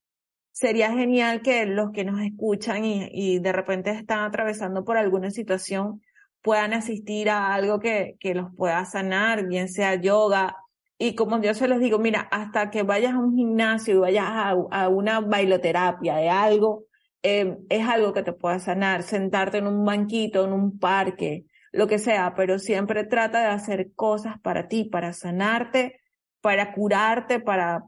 sería 0.51 0.93
genial 0.93 1.43
que 1.43 1.67
los 1.67 1.91
que 1.93 2.05
nos 2.05 2.21
escuchan 2.21 2.85
y, 2.85 3.39
de 3.39 3.53
repente 3.53 3.91
están 3.91 4.21
atravesando 4.21 4.85
por 4.85 4.97
alguna 4.97 5.31
situación 5.31 6.03
puedan 6.43 6.75
asistir 6.75 7.31
a 7.31 7.55
algo 7.55 7.81
que, 7.81 8.17
que 8.21 8.35
los 8.35 8.55
pueda 8.55 8.85
sanar, 8.85 9.47
bien 9.47 9.69
sea 9.71 9.95
yoga. 9.95 10.57
Y 10.99 11.15
como 11.15 11.41
yo 11.41 11.55
se 11.55 11.69
los 11.69 11.81
digo, 11.81 11.99
mira, 11.99 12.29
hasta 12.31 12.71
que 12.71 12.83
vayas 12.83 13.15
a 13.15 13.19
un 13.19 13.35
gimnasio 13.35 13.95
y 13.95 13.99
vayas 13.99 14.27
a, 14.29 14.51
a 14.71 14.89
una 14.91 15.21
bailoterapia 15.21 16.17
de 16.17 16.29
algo, 16.29 16.85
eh, 17.23 17.57
es 17.71 17.89
algo 17.89 18.13
que 18.13 18.23
te 18.23 18.35
pueda 18.35 18.59
sanar. 18.59 19.03
Sentarte 19.05 19.59
en 19.59 19.67
un 19.67 19.87
banquito, 19.87 20.45
en 20.45 20.53
un 20.53 20.79
parque, 20.79 21.47
lo 21.75 21.89
que 21.89 21.99
sea, 21.99 22.35
pero 22.37 22.59
siempre 22.59 23.05
trata 23.05 23.41
de 23.41 23.47
hacer 23.47 23.93
cosas 23.95 24.41
para 24.41 24.69
ti, 24.69 24.85
para 24.85 25.13
sanarte, 25.13 26.01
para 26.41 26.73
curarte, 26.73 27.41
para, 27.41 27.85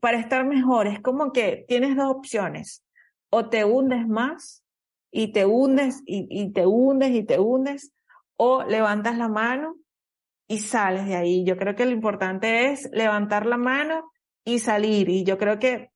para 0.00 0.18
estar 0.18 0.46
mejor. 0.46 0.86
Es 0.86 1.00
como 1.00 1.30
que 1.30 1.64
tienes 1.68 1.96
dos 1.96 2.10
opciones. 2.10 2.82
O 3.28 3.48
te 3.48 3.64
hundes 3.64 4.08
más 4.08 4.64
y 5.12 5.32
te 5.32 5.44
hundes 5.44 6.02
y, 6.06 6.26
y 6.30 6.52
te 6.52 6.66
hundes 6.66 7.10
y 7.10 7.22
te 7.22 7.38
hundes, 7.38 7.92
o 8.36 8.64
levantas 8.64 9.18
la 9.18 9.28
mano 9.28 9.76
y 10.48 10.58
sales 10.58 11.06
de 11.06 11.16
ahí. 11.16 11.44
Yo 11.44 11.56
creo 11.56 11.76
que 11.76 11.84
lo 11.84 11.92
importante 11.92 12.70
es 12.70 12.88
levantar 12.92 13.44
la 13.44 13.58
mano 13.58 14.10
y 14.44 14.60
salir. 14.60 15.10
Y 15.10 15.24
yo 15.24 15.36
creo 15.36 15.58
que 15.58 15.90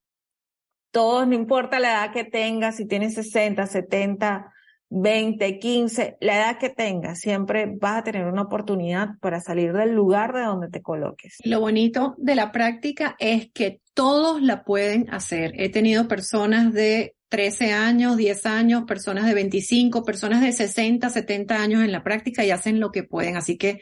todos, 0.90 1.26
no 1.26 1.34
importa 1.34 1.80
la 1.80 1.90
edad 1.90 2.12
que 2.12 2.24
tengas, 2.24 2.76
si 2.76 2.86
tienes 2.86 3.14
60, 3.14 3.66
70, 3.66 4.53
20, 4.96 5.58
15, 5.58 6.18
la 6.20 6.36
edad 6.36 6.58
que 6.58 6.70
tengas, 6.70 7.18
siempre 7.18 7.66
vas 7.66 7.98
a 7.98 8.04
tener 8.04 8.26
una 8.26 8.42
oportunidad 8.42 9.18
para 9.20 9.40
salir 9.40 9.72
del 9.72 9.92
lugar 9.92 10.32
de 10.32 10.42
donde 10.42 10.68
te 10.68 10.82
coloques. 10.82 11.38
Lo 11.44 11.58
bonito 11.58 12.14
de 12.16 12.36
la 12.36 12.52
práctica 12.52 13.16
es 13.18 13.50
que 13.52 13.80
todos 13.92 14.40
la 14.40 14.62
pueden 14.62 15.12
hacer. 15.12 15.52
He 15.56 15.68
tenido 15.68 16.06
personas 16.06 16.72
de 16.72 17.16
13 17.28 17.72
años, 17.72 18.16
10 18.16 18.46
años, 18.46 18.84
personas 18.84 19.26
de 19.26 19.34
25, 19.34 20.04
personas 20.04 20.42
de 20.42 20.52
60, 20.52 21.10
70 21.10 21.60
años 21.60 21.82
en 21.82 21.90
la 21.90 22.04
práctica 22.04 22.44
y 22.44 22.52
hacen 22.52 22.78
lo 22.78 22.92
que 22.92 23.02
pueden. 23.02 23.36
Así 23.36 23.58
que 23.58 23.80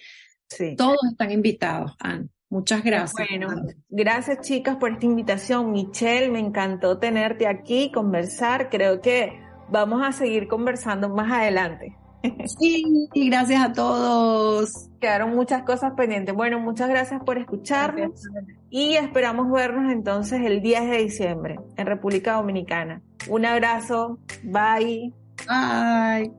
sí. 0.49 0.77
todos 0.77 0.97
están 1.11 1.31
invitados, 1.31 1.93
Anne. 1.99 2.29
Muchas 2.49 2.83
gracias. 2.83 3.29
Bueno, 3.29 3.63
gracias 3.89 4.41
chicas 4.41 4.77
por 4.77 4.93
esta 4.93 5.05
invitación. 5.05 5.73
Michelle, 5.73 6.31
me 6.31 6.39
encantó 6.39 6.99
tenerte 6.99 7.47
aquí, 7.47 7.91
conversar. 7.93 8.71
Creo 8.71 9.01
que 9.03 9.52
vamos 9.73 10.07
a 10.07 10.13
seguir 10.13 10.47
conversando 10.47 11.09
más 11.09 11.33
adelante. 11.33 11.97
Sí, 12.47 13.09
y 13.15 13.29
gracias 13.29 13.61
a 13.61 13.73
todos. 13.73 14.89
Quedaron 15.01 15.35
muchas 15.35 15.65
cosas 15.65 15.95
pendientes. 15.97 16.33
Bueno, 16.33 16.61
muchas 16.61 16.89
gracias 16.89 17.21
por 17.25 17.37
escucharnos 17.37 18.29
y 18.71 18.95
esperamos 18.95 19.51
vernos 19.51 19.93
entonces 19.93 20.41
el 20.45 20.63
10 20.63 20.89
de 20.89 20.99
diciembre 20.99 21.59
en 21.77 21.87
República 21.87 22.35
Dominicana. 22.35 23.03
Un 23.29 23.45
abrazo. 23.45 24.21
Bye. 24.45 25.13
Bye. 25.49 26.33